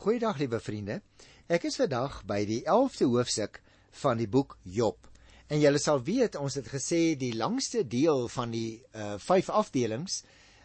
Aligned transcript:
Goeiedag 0.00 0.38
liewe 0.40 0.56
vriende. 0.64 0.94
Ek 1.52 1.66
is 1.68 1.74
vandag 1.76 2.22
by 2.24 2.38
die 2.48 2.62
11de 2.62 3.04
hoofstuk 3.12 3.58
van 4.00 4.16
die 4.16 4.28
boek 4.32 4.54
Job. 4.64 4.96
En 5.52 5.60
julle 5.60 5.76
sal 5.82 6.00
weet 6.06 6.38
ons 6.40 6.56
het 6.56 6.70
gesê 6.72 7.18
die 7.20 7.34
langste 7.36 7.82
deel 7.84 8.24
van 8.32 8.54
die 8.54 8.80
uh 8.96 9.18
vyf 9.20 9.50
afdelings 9.52 10.22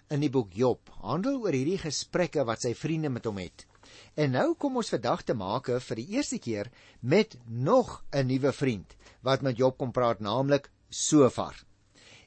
in 0.08 0.24
die 0.24 0.32
boek 0.32 0.56
Job 0.56 0.88
handel 1.04 1.42
oor 1.44 1.52
hierdie 1.52 1.82
gesprekke 1.84 2.48
wat 2.48 2.64
sy 2.64 2.72
vriende 2.80 3.12
met 3.12 3.28
hom 3.28 3.44
het. 3.44 3.68
En 4.16 4.32
nou 4.38 4.48
kom 4.56 4.80
ons 4.80 4.96
vandag 4.96 5.28
te 5.28 5.36
maak 5.36 5.68
vir 5.90 6.00
die 6.00 6.10
eerste 6.16 6.40
keer 6.40 6.72
met 7.02 7.36
nog 7.44 8.06
'n 8.16 8.32
nuwe 8.32 8.56
vriend 8.56 8.96
wat 9.22 9.44
met 9.44 9.60
Job 9.60 9.78
kom 9.78 9.92
praat, 9.92 10.24
naamlik 10.24 10.72
Sofar. 10.88 11.60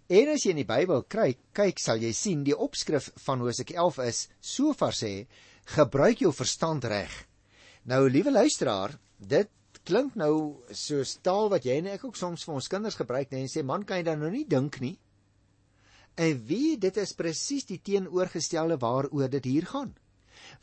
En 0.08 0.28
as 0.28 0.44
jy 0.44 0.50
in 0.50 0.60
die 0.62 0.68
Bybel 0.68 1.02
kyk, 1.08 1.38
kyk 1.54 1.78
sal 1.78 1.96
jy 1.96 2.12
sien 2.12 2.44
die 2.44 2.56
opskrif 2.56 3.10
van 3.24 3.40
Hosea 3.40 3.64
11 3.80 3.98
is 4.04 4.28
Sofar 4.40 4.92
sê 4.92 5.26
gebruik 5.74 6.22
jou 6.24 6.32
verstand 6.32 6.84
reg. 6.88 7.12
Nou 7.88 8.08
liewe 8.10 8.32
luisteraar, 8.32 8.96
dit 9.18 9.50
klink 9.88 10.16
nou 10.20 10.64
soos 10.76 11.16
taal 11.24 11.48
wat 11.52 11.64
jy 11.64 11.78
en 11.80 11.92
ek 11.94 12.04
ook 12.04 12.16
soms 12.16 12.44
vir 12.44 12.58
ons 12.58 12.68
kinders 12.68 12.98
gebruik, 12.98 13.30
net 13.30 13.46
en 13.46 13.52
sê 13.52 13.64
man 13.64 13.84
kan 13.88 14.00
jy 14.00 14.08
dan 14.08 14.20
nou 14.20 14.30
nie 14.32 14.44
dink 14.48 14.80
nie. 14.84 14.96
En 16.18 16.42
wie 16.48 16.76
dit 16.80 16.96
is 16.98 17.14
presies 17.16 17.68
die 17.68 17.80
teenoorgestelde 17.84 18.78
waaroor 18.82 19.30
dit 19.30 19.44
hier 19.44 19.68
gaan. 19.70 19.94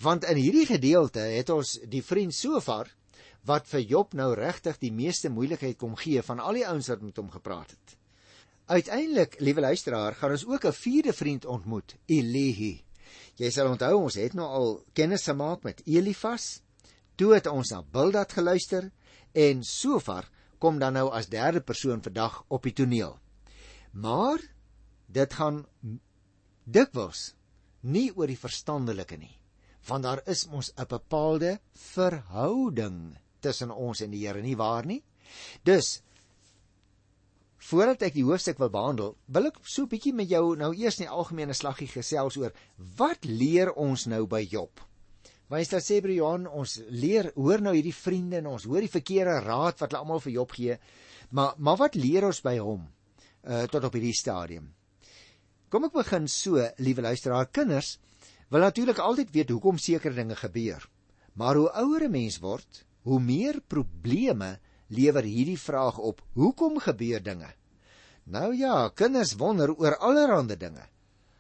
Want 0.02 0.26
in 0.28 0.40
hierdie 0.40 0.68
gedeelte 0.68 1.24
het 1.32 1.50
ons 1.54 1.78
die 1.90 2.04
vriend 2.04 2.36
Sofar 2.36 2.90
wat 3.46 3.70
vir 3.70 3.86
Job 3.86 4.16
nou 4.18 4.34
regtig 4.36 4.80
die 4.82 4.92
meeste 4.92 5.30
moeilikheid 5.30 5.78
kom 5.78 5.96
gee 6.00 6.22
van 6.26 6.42
al 6.42 6.58
die 6.58 6.66
ouens 6.68 6.90
wat 6.92 7.06
met 7.06 7.22
hom 7.22 7.30
gepraat 7.32 7.72
het. 7.72 7.98
Uiteindelik, 8.66 9.38
liewe 9.40 9.62
luisteraar, 9.62 10.16
gaan 10.18 10.34
ons 10.34 10.46
ook 10.46 10.66
'n 10.66 10.74
vierde 10.74 11.14
vriend 11.14 11.46
ontmoet, 11.46 11.96
Elihi. 12.06 12.85
Jy 13.36 13.50
sal 13.52 13.68
onthou 13.68 13.98
ons 14.06 14.16
het 14.16 14.36
nou 14.38 14.46
al 14.48 14.70
kennis 14.96 15.26
gemaak 15.28 15.66
met 15.68 15.82
Elifas. 15.84 16.62
Toe 17.20 17.34
het 17.36 17.48
ons 17.52 17.72
na 17.74 17.82
Bildad 17.84 18.32
geluister 18.32 18.90
en 19.36 19.64
Sofar 19.64 20.30
kom 20.60 20.80
dan 20.80 20.96
nou 20.96 21.10
as 21.12 21.28
derde 21.32 21.62
persoon 21.62 22.04
vandag 22.04 22.44
op 22.48 22.64
die 22.64 22.74
toneel. 22.76 23.18
Maar 23.92 24.40
dit 25.12 25.34
gaan 25.34 25.66
dikwels 26.64 27.34
nie 27.86 28.10
oor 28.16 28.32
die 28.32 28.40
verstandelike 28.40 29.18
nie, 29.20 29.36
want 29.88 30.08
daar 30.08 30.22
is 30.26 30.48
mos 30.50 30.72
'n 30.74 30.88
bepaalde 30.90 31.60
verhouding 31.94 33.18
tussen 33.40 33.72
ons 33.72 34.02
en 34.02 34.12
die 34.12 34.26
Here 34.26 34.42
nie 34.42 34.58
waar 34.58 34.86
nie. 34.86 35.04
Dus 35.64 36.02
Voordat 37.66 38.04
ek 38.06 38.14
die 38.14 38.26
hoofstuk 38.26 38.60
wil 38.62 38.70
behandel, 38.70 39.16
wil 39.26 39.48
ek 39.50 39.56
so 39.64 39.84
'n 39.84 39.90
bietjie 39.90 40.14
met 40.14 40.30
jou 40.30 40.56
nou 40.56 40.72
eers 40.76 41.00
net 41.00 41.10
algemene 41.10 41.54
slaggie 41.54 41.88
gesels 41.90 42.38
oor 42.38 42.54
wat 42.98 43.26
leer 43.26 43.74
ons 43.74 44.06
nou 44.06 44.26
by 44.28 44.44
Job. 44.46 44.82
Want 45.50 45.70
dit 45.70 45.84
sê 45.84 46.02
Johan, 46.02 46.48
ons 46.48 46.82
leer 46.90 47.32
hoor 47.36 47.62
nou 47.62 47.74
hierdie 47.74 47.94
vriende 47.94 48.38
en 48.38 48.48
ons 48.48 48.64
hoor 48.66 48.82
die 48.82 48.90
verkeerde 48.92 49.42
raad 49.46 49.80
wat 49.80 49.92
hulle 49.92 50.02
almal 50.02 50.20
vir 50.20 50.34
Job 50.34 50.52
gee. 50.52 50.78
Maar 51.30 51.54
maar 51.58 51.78
wat 51.78 51.96
leer 51.96 52.26
ons 52.26 52.42
by 52.42 52.58
hom 52.58 52.88
uh 53.44 53.66
tot 53.68 53.84
op 53.84 53.94
hierdie 53.94 54.14
stadium? 54.14 54.74
Kom 55.70 55.86
ek 55.86 55.94
begin 55.94 56.28
so, 56.28 56.62
liewe 56.78 57.02
luisteraar, 57.02 57.48
kinders 57.52 57.98
wil 58.50 58.62
natuurlik 58.62 59.00
altyd 59.00 59.32
weet 59.32 59.50
hoekom 59.50 59.78
sekere 59.78 60.14
dinge 60.14 60.36
gebeur. 60.36 60.86
Maar 61.34 61.56
hoe 61.56 61.70
ouer 61.82 62.04
'n 62.06 62.12
mens 62.12 62.40
word, 62.40 62.86
hoe 63.04 63.20
meer 63.20 63.62
probleme 63.68 64.60
lewer 64.88 65.24
hierdie 65.24 65.60
vraag 65.60 65.98
op: 65.98 66.22
Hoekom 66.34 66.80
gebeur 66.80 67.24
dinge? 67.24 67.54
Nou 68.26 68.56
ja, 68.56 68.90
kinders 68.90 69.36
wonder 69.38 69.74
oor 69.76 69.98
allerlei 69.98 70.58
dinge. 70.58 70.88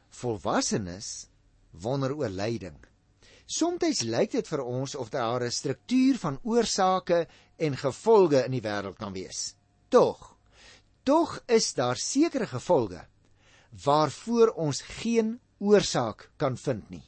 Volwassenes 0.09 1.27
wonder 1.71 2.13
oor 2.13 2.29
lyding. 2.29 2.77
Somstyds 3.45 4.01
lyk 4.01 4.31
dit 4.31 4.47
vir 4.47 4.61
ons 4.63 4.95
of 4.95 5.09
daar 5.09 5.43
'n 5.43 5.51
struktuur 5.51 6.17
van 6.17 6.39
oorsake 6.43 7.27
en 7.57 7.77
gevolge 7.77 8.45
in 8.45 8.51
die 8.51 8.61
wêreld 8.61 8.97
kan 8.97 9.13
wees. 9.13 9.55
Tog, 9.89 10.37
tog 11.03 11.39
is 11.47 11.73
daar 11.73 11.95
sekere 11.95 12.47
gevolge 12.47 13.05
waarvoor 13.83 14.53
ons 14.55 14.81
geen 14.81 15.39
oorsaak 15.57 16.29
kan 16.37 16.57
vind 16.57 16.89
nie. 16.89 17.03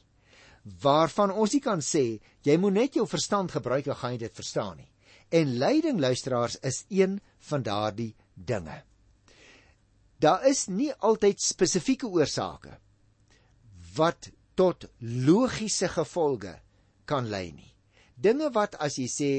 Waarvan 0.80 1.30
ons 1.30 1.52
nie 1.52 1.60
kan 1.60 1.80
sê 1.80 2.20
jy 2.42 2.56
moet 2.56 2.72
net 2.72 2.94
jou 2.94 3.06
verstand 3.06 3.50
gebruik 3.50 3.86
en 3.86 3.96
gaan 3.96 4.12
jy 4.12 4.18
dit 4.18 4.34
verstaan 4.34 4.76
nie. 4.76 4.90
En 5.28 5.58
lyding 5.58 6.00
luisteraars 6.00 6.58
is 6.58 6.84
een 6.88 7.20
van 7.38 7.62
daardie 7.62 8.14
dinge. 8.34 8.82
Daar 10.18 10.46
is 10.46 10.66
nie 10.66 10.92
altyd 10.94 11.40
spesifieke 11.40 12.08
oorsake 12.08 12.78
wat 13.94 14.30
tot 14.54 14.88
logiese 14.98 15.88
gevolge 15.88 16.54
kan 17.04 17.28
lei 17.28 17.52
nie. 17.52 17.74
Dinge 18.14 18.50
wat 18.54 18.74
as 18.82 18.96
jy 18.98 19.06
sê 19.10 19.30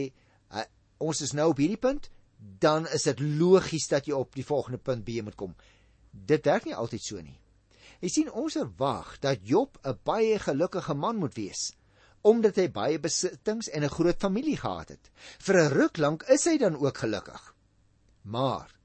uh, 0.53 0.63
ons 0.99 1.21
is 1.21 1.33
nou 1.35 1.49
op 1.51 1.59
hierdie 1.59 1.79
punt, 1.81 2.09
dan 2.37 2.87
is 2.87 3.07
dit 3.09 3.19
logies 3.19 3.89
dat 3.91 4.07
jy 4.07 4.15
op 4.15 4.35
die 4.35 4.45
volgende 4.45 4.79
punt 4.79 5.03
B 5.03 5.19
moet 5.23 5.35
kom. 5.35 5.55
Dit 6.11 6.47
werk 6.47 6.67
nie 6.67 6.75
altyd 6.75 7.03
so 7.03 7.21
nie. 7.21 7.35
Jy 7.99 8.09
sien 8.13 8.31
ons 8.31 8.55
verwag 8.55 9.17
dat 9.19 9.43
Job 9.43 9.79
'n 9.83 9.99
baie 10.03 10.39
gelukkige 10.39 10.93
man 10.93 11.19
moet 11.19 11.35
wees 11.35 11.73
omdat 12.21 12.55
hy 12.55 12.67
baie 12.71 12.99
besittings 12.99 13.69
en 13.69 13.83
'n 13.83 13.89
groot 13.89 14.19
familie 14.19 14.57
gehad 14.57 14.89
het. 14.89 15.11
Vir 15.39 15.55
'n 15.55 15.73
ruk 15.73 15.97
lank 15.97 16.23
is 16.23 16.45
hy 16.45 16.57
dan 16.57 16.75
ook 16.75 16.97
gelukkig. 16.97 17.55
Maar 18.23 18.75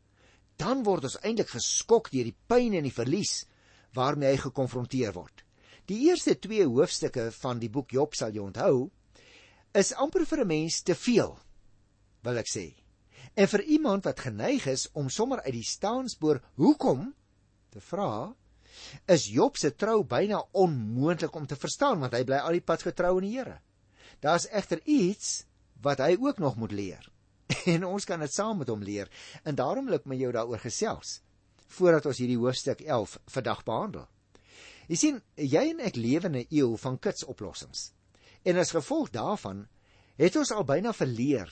dan 0.56 0.82
word 0.82 1.04
ons 1.04 1.18
eintlik 1.20 1.48
geskok 1.48 2.10
deur 2.10 2.24
die 2.24 2.38
pyn 2.46 2.74
en 2.74 2.82
die 2.82 2.94
verlies 2.94 3.46
waarmee 3.94 4.30
hy 4.30 4.36
gekonfronteer 4.36 5.12
word. 5.12 5.44
Die 5.86 6.08
eerste 6.08 6.38
2 6.38 6.66
hoofstukke 6.66 7.32
van 7.32 7.58
die 7.58 7.70
boek 7.70 7.90
Job 7.90 8.14
sal 8.14 8.32
jy 8.32 8.40
onthou, 8.40 8.90
is 9.74 9.92
amper 9.92 10.24
vir 10.26 10.40
'n 10.40 10.46
mens 10.46 10.82
te 10.82 10.94
veel, 10.94 11.38
wil 12.22 12.36
ek 12.38 12.48
sê. 12.48 12.74
En 13.34 13.48
vir 13.48 13.62
iemand 13.62 14.04
wat 14.04 14.20
geneig 14.20 14.66
is 14.66 14.88
om 14.92 15.10
sommer 15.10 15.42
uit 15.42 15.52
die 15.52 15.66
staanspoor 15.66 16.40
hoekom 16.54 17.14
te 17.70 17.80
vra, 17.80 18.34
is 19.06 19.26
Job 19.30 19.56
se 19.56 19.74
trou 19.74 20.02
byna 20.04 20.42
onmoontlik 20.52 21.34
om 21.34 21.46
te 21.46 21.56
verstaan 21.56 22.00
want 22.00 22.14
hy 22.16 22.24
bly 22.24 22.40
al 22.42 22.56
die 22.56 22.64
pad 22.64 22.82
getrou 22.82 23.16
aan 23.16 23.26
die 23.26 23.36
Here. 23.36 23.58
Daar's 24.20 24.48
egter 24.50 24.80
iets 24.84 25.44
wat 25.82 26.00
hy 26.00 26.16
ook 26.20 26.38
nog 26.38 26.56
moet 26.56 26.72
leer. 26.72 27.10
En 27.74 27.84
ons 27.84 28.04
kan 28.04 28.20
dit 28.20 28.32
saam 28.32 28.58
met 28.58 28.68
hom 28.68 28.82
leer. 28.82 29.10
En 29.44 29.54
daarom 29.54 29.86
wil 29.88 29.98
ek 29.98 30.08
met 30.08 30.20
jou 30.20 30.32
daaroor 30.32 30.62
gesels 30.62 31.20
voordat 31.74 32.06
ons 32.06 32.18
hierdie 32.20 32.38
hoofstuk 32.38 32.84
11 32.84 33.16
vandag 33.34 33.62
behandel. 33.66 34.04
Jy 34.86 34.96
sien, 35.00 35.16
jy 35.34 35.62
en 35.72 35.80
ek 35.82 35.96
lewe 35.96 36.28
in 36.28 36.36
'n 36.38 36.46
eeu 36.50 36.76
van 36.76 36.98
kitsoplossings. 36.98 37.92
En 38.44 38.60
as 38.60 38.70
gevolg 38.70 39.10
daarvan 39.10 39.66
het 40.16 40.36
ons 40.36 40.52
al 40.52 40.64
byna 40.64 40.92
verleer 40.92 41.50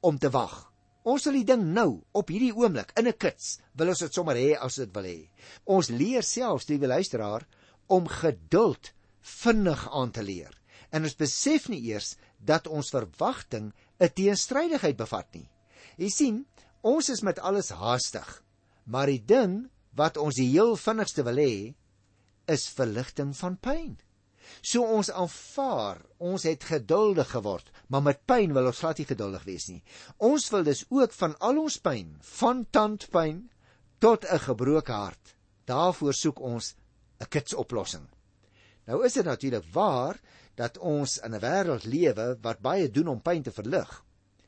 om 0.00 0.18
te 0.18 0.30
wag 0.30 0.68
Ons 1.08 1.24
wil 1.24 1.38
die 1.38 1.48
ding 1.48 1.62
nou 1.72 2.02
op 2.18 2.28
hierdie 2.28 2.52
oomblik 2.52 2.92
in 3.00 3.08
'n 3.08 3.16
kits. 3.16 3.58
Wil 3.74 3.88
ons 3.94 4.02
dit 4.04 4.14
sommer 4.14 4.36
hê 4.36 4.56
as 4.60 4.76
dit 4.76 4.90
wil 4.94 5.04
hê. 5.04 5.28
Ons 5.64 5.88
leer 5.88 6.22
selfs 6.22 6.66
die 6.66 6.78
luisteraar 6.78 7.46
om 7.88 8.06
geduld 8.06 8.92
vinnig 9.22 9.88
aan 9.92 10.10
te 10.10 10.22
leer. 10.22 10.52
En 10.92 11.02
ons 11.02 11.16
besef 11.16 11.68
nie 11.68 11.80
eers 11.90 12.16
dat 12.38 12.66
ons 12.66 12.90
verwagting 12.90 13.72
'n 14.00 14.08
teenstrydigheid 14.14 14.96
bevat 14.96 15.34
nie. 15.34 15.48
Jy 15.96 16.08
sien, 16.08 16.46
ons 16.82 17.08
is 17.08 17.22
met 17.22 17.38
alles 17.38 17.70
haastig. 17.70 18.42
Maar 18.84 19.06
die 19.06 19.24
ding 19.24 19.70
wat 19.94 20.16
ons 20.16 20.36
die 20.36 20.50
heel 20.50 20.76
vinnigste 20.76 21.22
wil 21.24 21.36
hê, 21.36 21.74
is 22.46 22.68
verligting 22.68 23.36
van 23.36 23.56
pyn. 23.56 23.98
So 24.62 24.82
ons 24.82 25.10
aanvaar, 25.10 26.02
ons 26.18 26.42
het 26.42 26.64
geduldig 26.64 27.30
geword, 27.30 27.70
maar 27.88 28.02
met 28.02 28.24
pyn 28.26 28.52
wil 28.52 28.66
ons 28.66 28.78
glad 28.78 28.98
nie 28.98 29.06
geduldig 29.06 29.44
wees 29.44 29.68
nie. 29.68 29.82
Ons 30.18 30.50
wil 30.50 30.64
dus 30.64 30.84
ook 30.88 31.12
van 31.12 31.36
al 31.38 31.58
ons 31.58 31.78
pyn, 31.78 32.16
van 32.40 32.66
tandpyn 32.70 33.48
tot 33.98 34.24
'n 34.24 34.38
gebroke 34.38 34.92
hart. 34.92 35.36
Daarvoor 35.64 36.14
soek 36.14 36.40
ons 36.40 36.74
'n 37.20 37.28
kitsoplossing. 37.28 38.08
Nou 38.86 39.04
is 39.04 39.12
dit 39.12 39.24
natuurlik 39.24 39.64
waar 39.72 40.20
dat 40.54 40.78
ons 40.78 41.18
in 41.18 41.34
'n 41.34 41.40
wêreld 41.40 41.84
lewe 41.84 42.38
wat 42.42 42.60
baie 42.60 42.90
doen 42.90 43.08
om 43.08 43.20
pyn 43.20 43.42
te 43.42 43.52
verlig. 43.52 44.04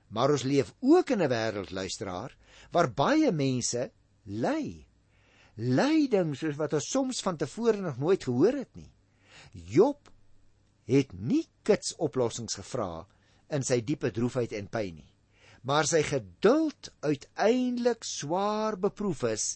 Maar 0.08 0.30
ons 0.30 0.42
leef 0.42 0.74
ook 0.80 1.10
in 1.10 1.22
'n 1.22 1.28
wêreld 1.28 1.70
luisteraar 1.70 2.36
waar 2.70 2.92
baie 2.92 3.32
mense 3.32 3.90
ly. 4.24 4.86
Lyding 5.54 6.36
soos 6.36 6.56
wat 6.56 6.72
ons 6.72 6.90
soms 6.90 7.20
van 7.20 7.36
tevore 7.36 7.80
nog 7.80 7.98
nooit 7.98 8.24
gehoor 8.24 8.52
het 8.52 8.74
nie. 8.74 8.92
Job 9.52 10.10
het 10.90 11.12
nie 11.14 11.44
kitsoplossings 11.66 12.58
gevra 12.58 13.06
in 13.50 13.64
sy 13.66 13.80
diepe 13.82 14.10
droefheid 14.14 14.52
en 14.58 14.68
pyn 14.70 15.00
nie, 15.00 15.10
maar 15.66 15.88
sy 15.90 16.02
geduld 16.06 16.92
uiteindelik 17.02 18.06
swaar 18.06 18.78
beproef 18.80 19.24
is 19.30 19.46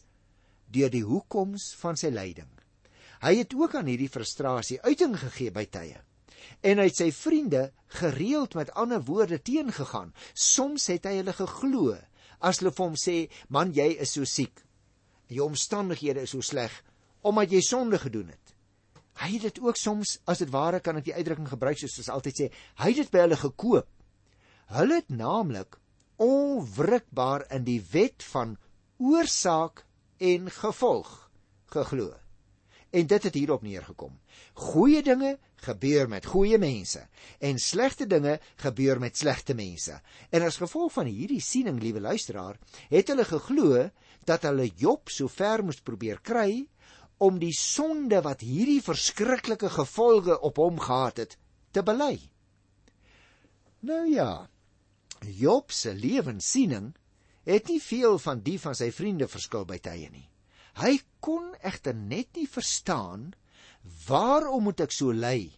deur 0.74 0.90
die 0.90 1.04
hoekoms 1.06 1.72
van 1.80 1.98
sy 1.98 2.10
lyding. 2.10 2.50
Hy 3.22 3.36
het 3.38 3.54
ook 3.56 3.76
aan 3.78 3.88
hierdie 3.88 4.10
frustrasie 4.10 4.80
uiting 4.82 5.14
gegee 5.20 5.54
by 5.54 5.64
tye 5.70 6.02
en 6.64 6.80
hy 6.80 6.88
het 6.90 6.98
sy 6.98 7.08
vriende 7.14 7.68
gereeld 8.00 8.56
met 8.58 8.72
ander 8.76 9.00
woorde 9.04 9.38
teengegaan. 9.40 10.12
Soms 10.34 10.90
het 10.92 11.06
hy 11.08 11.18
hulle 11.20 11.32
geglo 11.36 11.94
as 12.44 12.60
hulle 12.60 12.72
vir 12.76 12.84
hom 12.84 12.96
sê, 13.00 13.16
"Man, 13.48 13.72
jy 13.72 13.96
is 14.00 14.12
so 14.12 14.24
siek. 14.24 14.60
Jou 15.28 15.46
omstandighede 15.48 16.22
is 16.22 16.30
so 16.30 16.40
sleg 16.40 16.82
omdat 17.22 17.50
jy 17.50 17.60
sonde 17.60 17.98
gedoen 17.98 18.28
het." 18.28 18.43
Hy 19.22 19.30
het 19.36 19.46
dit 19.46 19.60
ook 19.62 19.78
soms 19.78 20.18
as 20.30 20.42
dit 20.42 20.50
ware 20.50 20.80
kan 20.82 20.98
ek 20.98 21.06
die 21.08 21.14
uitdrukking 21.14 21.48
gebruik 21.48 21.78
soos 21.78 22.00
ons 22.02 22.10
altyd 22.16 22.40
sê, 22.40 22.50
hy 22.82 22.90
het 22.90 23.02
dit 23.04 23.12
by 23.14 23.24
hulle 23.26 23.38
gekoop. 23.38 23.88
Hulle 24.74 25.00
het 25.00 25.12
naamlik 25.12 25.78
onwrikbaar 26.22 27.46
in 27.54 27.66
die 27.66 27.80
wet 27.92 28.24
van 28.32 28.56
oorsaak 29.02 29.84
en 30.18 30.50
gevolg 30.50 31.30
geglo. 31.74 32.12
En 32.94 33.06
dit 33.10 33.22
het 33.26 33.34
hierop 33.34 33.64
neergekom. 33.66 34.12
Goeie 34.54 35.02
dinge 35.02 35.34
gebeur 35.64 36.08
met 36.08 36.26
goeie 36.30 36.58
mense 36.60 37.02
en 37.42 37.58
slegte 37.58 38.06
dinge 38.06 38.38
gebeur 38.62 39.00
met 39.02 39.18
slegte 39.18 39.54
mense. 39.54 39.96
En 40.30 40.46
as 40.46 40.60
gevolg 40.62 40.92
van 40.94 41.10
hierdie 41.10 41.42
siening, 41.42 41.80
liewe 41.82 42.00
luisteraar, 42.00 42.58
het 42.92 43.10
hulle 43.10 43.26
geglo 43.26 43.88
dat 44.28 44.46
hulle 44.46 44.70
Job 44.78 45.10
so 45.10 45.28
ver 45.28 45.64
moes 45.64 45.82
probeer 45.82 46.20
kry 46.22 46.64
om 47.18 47.38
die 47.38 47.54
sonde 47.54 48.20
wat 48.24 48.42
hierdie 48.42 48.82
verskriklike 48.82 49.70
gevolge 49.70 50.38
op 50.40 50.58
hom 50.58 50.80
gehad 50.82 51.22
het 51.22 51.36
te 51.74 51.82
bely. 51.82 52.18
Nou 53.84 54.04
ja, 54.10 54.48
Job 55.24 55.72
se 55.72 55.94
lewenssiening 55.94 56.92
het 57.44 57.68
nie 57.68 57.80
veel 57.80 58.18
van 58.18 58.40
die 58.44 58.58
van 58.60 58.76
sy 58.76 58.90
vriende 58.92 59.28
verskil 59.28 59.66
by 59.68 59.78
tye 59.84 60.08
nie. 60.10 60.28
Hy 60.80 60.98
kon 61.22 61.52
egter 61.62 61.94
net 61.94 62.34
nie 62.36 62.48
verstaan 62.50 63.32
waarom 64.08 64.66
moet 64.68 64.80
ek 64.86 64.94
so 64.96 65.12
ly 65.12 65.52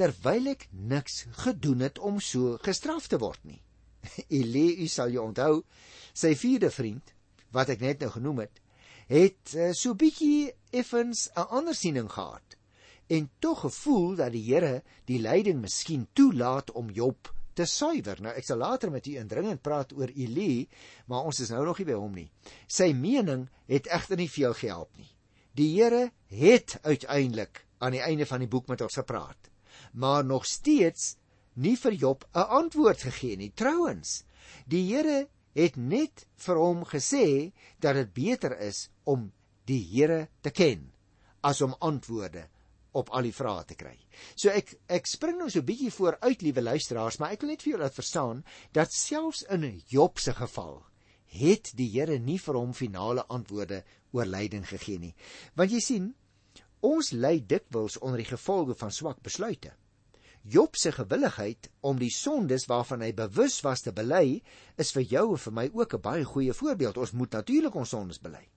terwyl 0.00 0.48
ek 0.54 0.66
niks 0.72 1.26
gedoen 1.44 1.84
het 1.84 1.98
om 2.00 2.22
so 2.24 2.56
gestraf 2.64 3.08
te 3.12 3.18
word 3.20 3.42
nie. 3.44 3.60
Elie, 4.38 4.80
u 4.80 4.88
sal 4.88 5.12
jou 5.12 5.26
onthou, 5.26 5.60
sy 6.16 6.32
vierde 6.40 6.70
vriend 6.72 7.12
wat 7.52 7.68
ek 7.74 7.82
net 7.84 8.00
nou 8.00 8.08
genoem 8.14 8.46
het, 8.46 8.62
het 9.10 9.52
uh, 9.58 9.70
so 9.76 9.92
bietjie 9.98 10.48
effens 10.70 11.28
'n 11.34 11.48
ander 11.48 11.74
siening 11.74 12.10
gehad 12.12 12.56
en 13.10 13.30
tog 13.38 13.60
gevoel 13.60 14.14
dat 14.14 14.32
die 14.32 14.44
Here 14.46 14.82
die 15.04 15.18
lyding 15.18 15.60
miskien 15.60 16.08
toelaat 16.12 16.70
om 16.70 16.90
Job 16.90 17.32
te 17.58 17.66
suiwer. 17.66 18.20
Nou 18.22 18.32
ek 18.36 18.46
sal 18.46 18.60
later 18.62 18.90
met 18.90 19.06
u 19.06 19.16
indringend 19.18 19.62
praat 19.62 19.92
oor 19.92 20.12
Elie, 20.14 20.68
maar 21.10 21.26
ons 21.26 21.40
is 21.42 21.50
nou 21.50 21.64
nog 21.66 21.80
nie 21.80 21.88
by 21.88 21.96
hom 21.98 22.14
nie. 22.14 22.28
Sy 22.70 22.92
mening 22.94 23.48
het 23.66 23.90
egter 23.90 24.20
nie 24.20 24.30
veel 24.30 24.54
gehelp 24.54 24.92
nie. 24.96 25.10
Die 25.58 25.72
Here 25.74 26.12
het 26.30 26.78
uiteindelik 26.86 27.64
aan 27.82 27.96
die 27.96 28.04
einde 28.04 28.26
van 28.26 28.44
die 28.44 28.50
boek 28.50 28.68
met 28.70 28.84
ons 28.84 29.00
gepraat, 29.00 29.50
maar 29.92 30.24
nog 30.24 30.46
steeds 30.46 31.16
nie 31.54 31.76
vir 31.76 31.92
Job 31.92 32.24
'n 32.32 32.46
antwoord 32.62 33.02
gegee 33.02 33.36
nie. 33.36 33.50
Trouwens, 33.50 34.24
die 34.66 34.86
Here 34.94 35.28
het 35.52 35.76
net 35.76 36.26
vir 36.36 36.56
hom 36.56 36.84
gesê 36.84 37.52
dat 37.80 37.94
dit 37.94 38.12
beter 38.14 38.58
is 38.60 38.88
om 39.04 39.32
die 39.70 39.82
Here 39.92 40.26
te 40.42 40.50
ken 40.50 40.88
as 41.46 41.62
om 41.64 41.76
antwoorde 41.80 42.48
op 42.98 43.10
al 43.14 43.28
die 43.28 43.34
vrae 43.34 43.64
te 43.68 43.76
kry. 43.78 43.94
So 44.34 44.50
ek 44.50 44.74
ek 44.90 45.06
spring 45.06 45.38
nou 45.38 45.48
so 45.50 45.60
'n 45.60 45.66
bietjie 45.66 45.92
vooruit, 45.94 46.42
liewe 46.42 46.62
luisteraars, 46.62 47.18
maar 47.18 47.32
ek 47.32 47.42
wil 47.42 47.50
net 47.50 47.62
vir 47.62 47.72
julle 47.72 47.84
laat 47.84 47.94
verstaan 47.94 48.44
dat 48.72 48.92
selfs 48.92 49.42
in 49.48 49.82
Job 49.86 50.18
se 50.18 50.34
geval 50.34 50.82
het 51.30 51.72
die 51.76 51.88
Here 51.88 52.18
nie 52.18 52.38
vir 52.38 52.54
hom 52.54 52.72
finale 52.74 53.24
antwoorde 53.28 53.84
oor 54.12 54.26
lyding 54.26 54.66
gegee 54.66 54.98
nie. 54.98 55.14
Want 55.54 55.70
jy 55.70 55.80
sien, 55.80 56.14
ons 56.80 57.12
ly 57.12 57.38
dikwels 57.46 57.98
onder 58.00 58.18
die 58.18 58.30
gevolge 58.30 58.74
van 58.74 58.90
swak 58.90 59.22
besluite. 59.22 59.72
Job 60.42 60.76
se 60.76 60.90
gewilligheid 60.92 61.68
om 61.80 61.98
die 62.00 62.10
sondes 62.10 62.66
waarvan 62.66 63.02
hy 63.02 63.12
bewus 63.12 63.60
was 63.62 63.82
te 63.84 63.92
bely, 63.92 64.40
is 64.80 64.92
vir 64.96 65.02
jou 65.02 65.26
en 65.32 65.38
vir 65.38 65.52
my 65.52 65.70
ook 65.72 65.94
'n 65.94 66.00
baie 66.00 66.24
goeie 66.24 66.52
voorbeeld. 66.52 66.96
Ons 66.96 67.12
moet 67.12 67.30
natuurlik 67.30 67.74
ons 67.74 67.88
sondes 67.88 68.18
bely. 68.18 68.48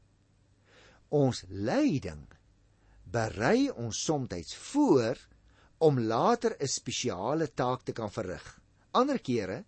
Ons 1.13 1.43
lyding 1.49 2.25
berei 3.13 3.69
ons 3.69 3.99
soms 4.05 4.55
voor 4.71 5.19
om 5.77 5.99
later 5.99 6.55
'n 6.59 6.67
spesiale 6.67 7.53
taak 7.53 7.83
te 7.83 7.91
kan 7.91 8.11
verrig. 8.11 8.59
Ander 8.91 9.19
kere 9.19 9.65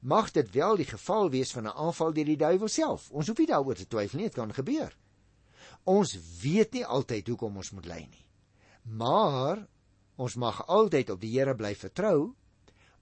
mag 0.00 0.30
dit 0.32 0.50
wel 0.50 0.76
die 0.76 0.88
geval 0.88 1.30
wees 1.30 1.52
van 1.52 1.66
'n 1.66 1.76
aanval 1.76 2.12
deur 2.12 2.24
die 2.24 2.36
duiwel 2.36 2.68
self. 2.68 3.10
Ons 3.10 3.26
hoef 3.26 3.38
nie 3.38 3.46
daaroor 3.46 3.74
te 3.74 3.86
twyfel 3.86 4.18
nie, 4.18 4.26
dit 4.26 4.34
kan 4.34 4.52
gebeur. 4.52 4.96
Ons 5.84 6.18
weet 6.42 6.72
nie 6.72 6.86
altyd 6.86 7.28
hoekom 7.28 7.56
ons 7.56 7.70
moet 7.70 7.86
ly 7.86 8.06
nie. 8.10 8.26
Maar 8.82 9.66
ons 10.16 10.34
mag 10.34 10.66
altyd 10.66 11.10
op 11.10 11.20
die 11.20 11.38
Here 11.38 11.54
bly 11.54 11.74
vertrou 11.74 12.34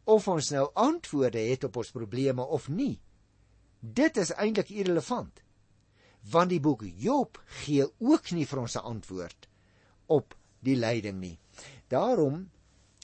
of 0.05 0.29
ons 0.29 0.51
nou 0.51 0.71
antwoorde 0.75 1.39
het 1.39 1.65
op 1.65 1.77
ons 1.77 1.91
probleme 1.91 2.43
of 2.43 2.69
nie. 2.69 3.01
Dit 3.81 4.17
is 4.17 4.33
eintlik 4.33 4.71
irrelevant. 4.71 5.44
Want 6.31 6.51
die 6.51 6.61
boek 6.61 6.85
Job 6.97 7.41
gee 7.65 7.85
ook 7.99 8.31
nie 8.33 8.47
vir 8.47 8.61
ons 8.61 8.77
'n 8.77 8.85
antwoord 8.85 9.49
op 10.07 10.35
die 10.61 10.77
lyding 10.77 11.21
nie. 11.21 11.39
Daarom 11.89 12.51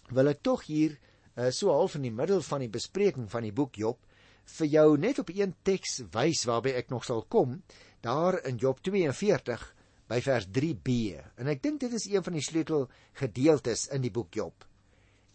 wil 0.08 0.28
ek 0.28 0.42
tog 0.42 0.64
hier 0.64 0.98
uh, 1.36 1.50
so 1.50 1.70
half 1.72 1.94
in 1.94 2.02
die 2.02 2.14
middel 2.14 2.42
van 2.42 2.60
die 2.60 2.72
bespreking 2.72 3.30
van 3.30 3.42
die 3.42 3.52
boek 3.52 3.76
Job 3.76 3.98
vir 4.44 4.66
jou 4.66 4.96
net 4.98 5.18
op 5.18 5.30
een 5.30 5.54
teks 5.62 6.00
wys 6.14 6.44
waarby 6.48 6.72
ek 6.74 6.90
nog 6.90 7.04
sal 7.04 7.22
kom, 7.28 7.62
daar 8.02 8.40
in 8.48 8.58
Job 8.58 8.80
42 8.82 9.74
by 10.10 10.18
vers 10.24 10.48
3b. 10.50 11.20
En 11.38 11.50
ek 11.52 11.62
dink 11.62 11.80
dit 11.80 11.92
is 11.94 12.08
een 12.10 12.24
van 12.26 12.34
die 12.34 12.44
sleutel 12.44 12.88
gedeeltes 13.20 13.86
in 13.94 14.02
die 14.02 14.10
boek 14.10 14.34
Job. 14.34 14.66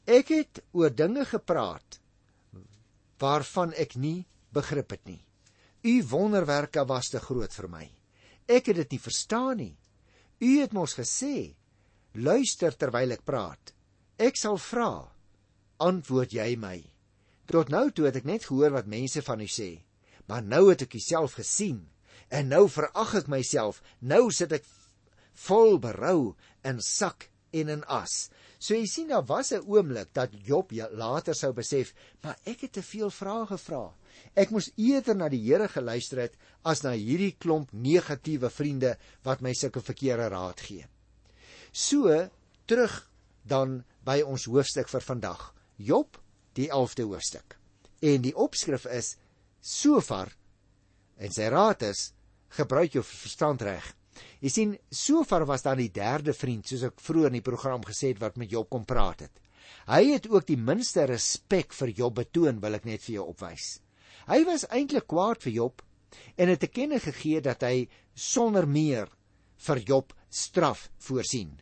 Ek 0.05 0.29
het 0.33 0.61
oor 0.73 0.91
dinge 0.93 1.25
gepraat 1.25 2.01
waarvan 3.21 3.71
ek 3.79 3.95
nie 3.95 4.25
begrip 4.53 4.91
het 4.91 5.05
nie. 5.07 5.24
U 5.85 6.03
wonderwerke 6.09 6.81
was 6.89 7.11
te 7.13 7.19
groot 7.21 7.53
vir 7.53 7.67
my. 7.69 7.83
Ek 8.49 8.71
het 8.71 8.79
dit 8.79 8.95
nie 8.95 9.01
verstaan 9.01 9.59
nie. 9.61 9.75
U 10.41 10.49
het 10.57 10.73
mos 10.73 10.95
gesê: 10.97 11.53
"Luister 12.13 12.73
terwyl 12.73 13.13
ek 13.13 13.25
praat. 13.25 13.73
Ek 14.17 14.35
sal 14.35 14.57
vra, 14.57 15.11
antwoord 15.77 16.33
jy 16.33 16.55
my." 16.57 16.81
Tot 17.45 17.69
nou 17.69 17.91
toe 17.91 18.05
het 18.05 18.15
ek 18.15 18.25
net 18.25 18.47
gehoor 18.49 18.73
wat 18.73 18.89
mense 18.89 19.21
van 19.21 19.41
u 19.41 19.45
sê, 19.45 19.85
maar 20.25 20.41
nou 20.41 20.69
het 20.71 20.81
ek 20.81 20.95
uself 20.97 21.37
gesien 21.37 21.85
en 22.29 22.49
nou 22.49 22.65
verag 22.69 23.13
ek 23.21 23.27
myself. 23.27 23.83
Nou 24.01 24.31
sit 24.31 24.51
ek 24.51 24.65
vol 25.45 25.77
berou 25.77 26.35
in 26.63 26.81
sak 26.81 27.29
en 27.53 27.69
in 27.69 27.83
as. 27.83 28.29
So 28.65 28.73
jy 28.73 28.85
sien 28.89 29.11
daar 29.11 29.25
was 29.29 29.51
'n 29.53 29.67
oomblik 29.69 30.09
dat 30.13 30.31
Job 30.47 30.71
later 30.71 31.35
sou 31.35 31.53
besef, 31.53 31.93
maar 32.21 32.37
ek 32.45 32.61
het 32.61 32.73
te 32.73 32.81
veel 32.81 33.11
vrae 33.11 33.45
gevra. 33.45 33.93
Ek 34.33 34.49
moes 34.49 34.71
eerder 34.75 35.15
na 35.15 35.29
die 35.29 35.43
Here 35.43 35.67
geluister 35.67 36.19
het 36.19 36.33
as 36.63 36.81
na 36.81 36.91
hierdie 36.91 37.35
klomp 37.37 37.69
negatiewe 37.71 38.49
vriende 38.49 38.97
wat 39.23 39.41
my 39.41 39.53
sulke 39.53 39.81
verkeerde 39.81 40.29
raad 40.29 40.59
gee. 40.59 40.87
So 41.71 42.29
terug 42.65 43.11
dan 43.43 43.83
by 44.03 44.21
ons 44.21 44.45
hoofstuk 44.45 44.89
vir 44.89 45.01
vandag. 45.01 45.53
Job, 45.77 46.17
die 46.53 46.69
11de 46.69 47.03
hoofstuk. 47.03 47.57
En 48.01 48.21
die 48.21 48.35
opskrif 48.35 48.85
is 48.85 49.17
Sofar 49.61 50.31
en 51.17 51.31
sy 51.31 51.49
raad 51.49 51.81
is 51.81 52.13
gebruik 52.49 52.93
jou 52.93 53.03
verstand 53.03 53.61
reg. 53.61 53.95
Jy 54.45 54.51
sien, 54.53 54.73
Sofar 54.93 55.41
was 55.49 55.63
dan 55.65 55.79
die 55.81 55.89
derde 55.89 56.33
vriend 56.37 56.69
soos 56.69 56.83
ek 56.85 56.99
vroeër 57.01 57.31
in 57.31 57.39
die 57.39 57.47
program 57.47 57.81
gesê 57.81 58.11
het 58.11 58.19
wat 58.21 58.35
met 58.37 58.51
Job 58.53 58.67
kom 58.69 58.83
praat 58.85 59.23
het. 59.25 59.39
Hy 59.89 60.03
het 60.11 60.27
ook 60.29 60.45
die 60.45 60.59
minste 60.61 61.07
respek 61.09 61.73
vir 61.73 61.93
Job 61.97 62.19
betoon, 62.19 62.59
wil 62.61 62.77
ek 62.77 62.85
net 62.85 63.01
vir 63.07 63.15
jou 63.15 63.25
opwys. 63.31 63.79
Hy 64.29 64.43
was 64.45 64.67
eintlik 64.69 65.07
kwaad 65.09 65.41
vir 65.41 65.55
Job 65.55 65.81
en 66.37 66.51
het 66.53 66.61
te 66.61 66.69
kenne 66.69 66.99
gegee 67.01 67.41
dat 67.41 67.65
hy 67.65 67.87
sonder 68.13 68.69
meer 68.69 69.09
vir 69.65 69.81
Job 69.81 70.13
straf 70.29 70.85
voorsien. 71.07 71.57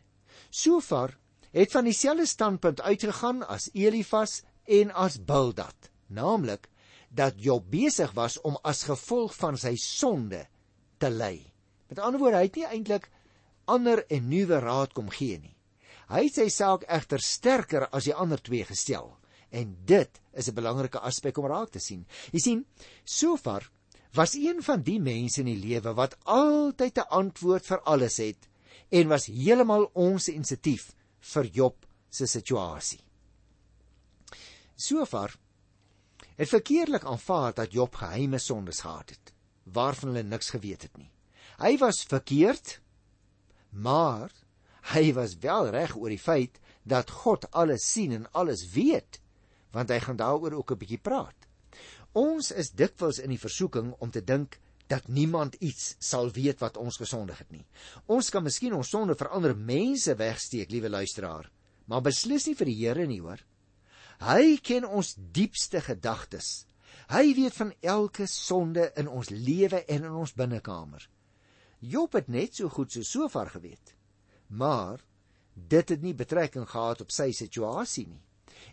Sofar 0.52 1.16
het 1.56 1.72
van 1.72 1.88
dieselfde 1.88 2.28
standpunt 2.28 2.84
uitgegaan 2.84 3.40
as 3.48 3.70
Elifas 3.72 4.42
en 4.68 4.92
as 4.92 5.16
Bildad, 5.16 5.88
naamlik 6.12 6.68
dat 7.08 7.40
Job 7.40 7.64
besig 7.72 8.12
was 8.12 8.36
om 8.44 8.60
as 8.60 8.84
gevolg 8.84 9.32
van 9.40 9.56
sy 9.56 9.72
sonde 9.80 10.44
te 11.00 11.08
ly. 11.08 11.53
Met 11.94 12.02
ander 12.02 12.18
woorde, 12.18 12.40
hy 12.40 12.46
het 12.48 12.56
nie 12.58 12.64
eintlik 12.66 13.04
ander 13.70 14.00
en 14.10 14.24
nuwe 14.26 14.56
raad 14.58 14.96
kom 14.96 15.12
gee 15.14 15.36
nie. 15.38 15.52
Hy 16.10 16.24
het 16.24 16.40
sy 16.40 16.48
saak 16.50 16.82
egter 16.90 17.22
sterker 17.22 17.86
as 17.94 18.08
die 18.08 18.16
ander 18.18 18.42
twee 18.42 18.66
gestel. 18.66 19.12
En 19.54 19.76
dit 19.86 20.20
is 20.34 20.48
'n 20.50 20.56
belangrike 20.58 20.98
aspek 20.98 21.38
om 21.38 21.46
raak 21.46 21.70
te 21.70 21.78
sien. 21.78 22.04
Jy 22.32 22.40
sien, 22.40 22.66
Sofar 23.04 23.70
was 24.12 24.34
een 24.34 24.62
van 24.62 24.82
die 24.82 24.98
mense 24.98 25.40
in 25.40 25.46
die 25.46 25.62
lewe 25.68 25.94
wat 25.94 26.18
altyd 26.24 26.98
'n 26.98 27.08
antwoord 27.10 27.66
vir 27.66 27.80
alles 27.82 28.16
het 28.16 28.48
en 28.90 29.08
was 29.08 29.26
heeltemal 29.26 29.90
onsensitief 29.94 30.92
vir 31.20 31.44
Job 31.44 31.86
se 32.10 32.26
situasie. 32.26 33.04
Sofar 34.74 35.38
het 36.36 36.48
verkeerlik 36.48 37.04
aanvaar 37.04 37.54
dat 37.54 37.72
Job 37.72 37.94
geheime 37.94 38.38
sondes 38.38 38.80
gehad 38.80 39.10
het 39.10 39.32
waarvan 39.62 40.08
hulle 40.08 40.22
niks 40.22 40.50
geweet 40.50 40.82
het 40.82 40.96
nie. 40.96 41.13
Hy 41.58 41.76
was 41.78 42.04
verkeerd, 42.08 42.80
maar 43.70 44.32
hy 44.94 45.12
was 45.16 45.38
wel 45.40 45.70
reg 45.74 45.94
oor 45.96 46.12
die 46.12 46.20
feit 46.20 46.60
dat 46.82 47.10
God 47.24 47.46
alles 47.52 47.86
sien 47.88 48.12
en 48.12 48.26
alles 48.32 48.66
weet 48.74 49.20
want 49.74 49.90
hy 49.90 49.98
gaan 49.98 50.18
daaroor 50.20 50.54
ook 50.54 50.70
'n 50.70 50.78
bietjie 50.78 51.02
praat. 51.02 51.34
Ons 52.12 52.50
is 52.50 52.70
dikwels 52.70 53.18
in 53.18 53.30
die 53.34 53.40
versoeking 53.42 53.94
om 53.98 54.10
te 54.10 54.22
dink 54.22 54.60
dat 54.86 55.08
niemand 55.08 55.54
iets 55.54 55.96
sal 55.98 56.30
weet 56.30 56.60
wat 56.60 56.76
ons 56.76 56.96
gesondig 56.96 57.38
het 57.38 57.50
nie. 57.50 57.64
Ons 58.06 58.30
kan 58.30 58.42
miskien 58.42 58.74
ons 58.76 58.88
sonde 58.88 59.16
vir 59.18 59.28
ander 59.28 59.56
mense 59.56 60.14
wegsteek, 60.14 60.70
liewe 60.70 60.88
luisteraar, 60.88 61.50
maar 61.86 62.02
beslis 62.02 62.46
nie 62.46 62.54
vir 62.54 62.66
die 62.66 62.78
Here 62.78 63.06
nie, 63.06 63.20
hoor. 63.20 63.40
Hy 64.20 64.58
ken 64.62 64.84
ons 64.84 65.16
diepste 65.16 65.80
gedagtes. 65.80 66.66
Hy 67.10 67.34
weet 67.34 67.56
van 67.56 67.72
elke 67.80 68.26
sonde 68.26 68.92
in 68.96 69.08
ons 69.08 69.30
lewe 69.30 69.84
en 69.84 70.04
in 70.04 70.12
ons 70.12 70.32
binnekamer. 70.32 71.08
Job 71.84 72.16
het 72.16 72.30
net 72.32 72.56
so 72.56 72.70
goed 72.72 72.92
so 72.92 73.04
sover 73.04 73.50
geweet. 73.52 73.94
Maar 74.48 75.02
dit 75.54 75.88
het 75.88 76.02
nie 76.02 76.14
betrekking 76.16 76.66
gehad 76.70 77.02
op 77.04 77.12
sy 77.14 77.30
situasie 77.36 78.06
nie. 78.08 78.22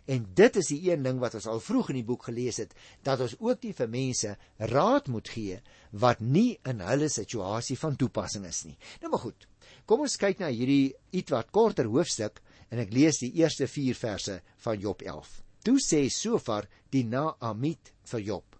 En 0.06 0.24
dit 0.34 0.56
is 0.56 0.70
die 0.72 0.80
een 0.90 1.02
ding 1.04 1.18
wat 1.20 1.34
ons 1.38 1.46
al 1.50 1.60
vroeg 1.60 1.90
in 1.92 2.00
die 2.00 2.06
boek 2.06 2.26
gelees 2.28 2.58
het, 2.62 2.72
dat 3.04 3.20
ons 3.20 3.34
ook 3.38 3.64
nie 3.66 3.74
vir 3.76 3.90
mense 3.90 4.34
raad 4.72 5.10
moet 5.12 5.28
gee 5.28 5.58
wat 6.04 6.22
nie 6.22 6.56
in 6.68 6.80
hulle 6.82 7.10
situasie 7.12 7.76
van 7.78 7.98
toepassing 8.00 8.46
is 8.48 8.62
nie. 8.66 8.78
Nou 9.02 9.12
maar 9.12 9.24
goed. 9.26 9.46
Kom 9.86 10.04
ons 10.06 10.16
kyk 10.18 10.40
na 10.40 10.48
hierdie 10.52 10.94
ietwat 11.12 11.52
korter 11.54 11.90
hoofstuk 11.90 12.40
en 12.70 12.80
ek 12.82 12.94
lees 12.94 13.20
die 13.22 13.32
eerste 13.42 13.68
4 13.68 13.98
verse 13.98 14.38
van 14.64 14.80
Job 14.80 15.02
11. 15.02 15.42
Toe 15.62 15.78
sê 15.82 16.06
Sofar 16.10 16.66
die 16.90 17.04
Naamit 17.06 17.92
vir 18.10 18.24
Job: 18.26 18.56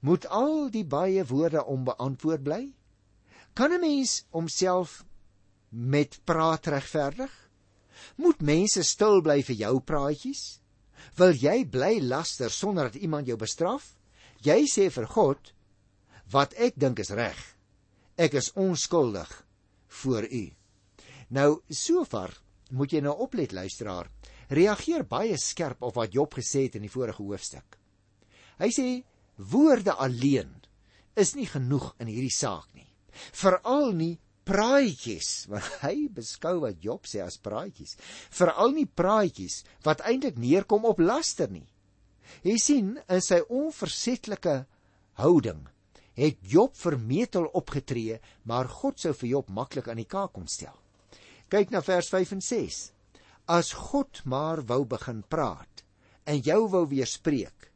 Moet 0.00 0.26
al 0.30 0.70
die 0.74 0.84
baie 0.86 1.24
woorde 1.26 1.64
onbeantwoord 1.64 2.42
bly? 2.46 2.62
Kan 3.58 3.72
'n 3.72 3.80
mens 3.80 4.24
homself 4.30 5.04
met 5.68 6.20
praat 6.24 6.66
regverdig? 6.66 7.50
Moet 8.14 8.40
mense 8.40 8.82
stil 8.82 9.18
bly 9.20 9.42
vir 9.42 9.56
jou 9.56 9.80
praatjies? 9.80 10.60
Wil 11.18 11.34
jy 11.34 11.64
bly 11.66 11.98
laster 12.00 12.50
sonder 12.50 12.84
dat 12.84 13.02
iemand 13.02 13.26
jou 13.26 13.36
bestraf? 13.36 13.98
Jy 14.46 14.62
sê 14.70 14.86
vir 14.94 15.06
God 15.06 15.52
wat 16.30 16.54
ek 16.54 16.78
dink 16.78 17.02
is 17.02 17.10
reg. 17.10 17.38
Ek 18.14 18.34
is 18.38 18.52
onskuldig 18.54 19.46
voor 19.88 20.22
u. 20.30 20.44
Nou 21.28 21.60
sover 21.68 22.30
moet 22.70 22.92
jy 22.92 23.00
nou 23.00 23.16
oplet 23.26 23.52
luisteraar. 23.52 24.06
Reageer 24.48 25.02
baie 25.02 25.36
skerp 25.36 25.82
op 25.82 25.94
wat 25.94 26.14
Job 26.14 26.34
gesê 26.34 26.68
het 26.68 26.76
in 26.76 26.86
die 26.86 26.94
vorige 26.94 27.22
hoofstuk. 27.22 27.78
Hy 28.58 28.70
sê 28.70 29.02
woorde 29.34 29.98
alleen 29.98 30.54
is 31.16 31.34
nie 31.34 31.46
genoeg 31.46 31.96
in 31.98 32.06
hierdie 32.06 32.36
saak 32.38 32.70
nie 32.74 32.87
veral 33.32 33.92
nie 33.96 34.14
praatjies 34.48 35.46
want 35.52 35.68
hy 35.84 36.08
beskou 36.14 36.58
wat 36.64 36.82
Job 36.84 37.08
sê 37.08 37.22
as 37.24 37.40
praatjies. 37.42 37.96
Veral 38.34 38.74
nie 38.76 38.86
praatjies 38.86 39.62
wat 39.86 40.04
eintlik 40.08 40.38
neerkom 40.40 40.88
op 40.88 41.02
laster 41.02 41.50
nie. 41.52 41.66
Jy 42.44 42.56
sien 42.60 42.94
in 43.08 43.24
sy 43.24 43.40
onversetlike 43.48 44.60
houding 45.20 45.64
het 46.18 46.38
Job 46.42 46.74
vermetel 46.76 47.48
opgetree 47.56 48.18
maar 48.50 48.68
God 48.80 49.00
sou 49.00 49.14
vir 49.16 49.34
Job 49.36 49.50
maklik 49.54 49.88
aan 49.88 50.00
die 50.00 50.08
kaak 50.08 50.34
kom 50.36 50.48
stel. 50.50 50.76
Kyk 51.48 51.72
na 51.72 51.80
vers 51.84 52.10
5 52.12 52.36
en 52.36 52.44
6 52.44 52.80
as 53.48 53.72
God 53.72 54.20
maar 54.28 54.60
wou 54.68 54.82
begin 54.84 55.22
praat 55.24 55.84
en 56.28 56.40
jou 56.44 56.66
wou 56.68 56.84
weerspreek 56.90 57.70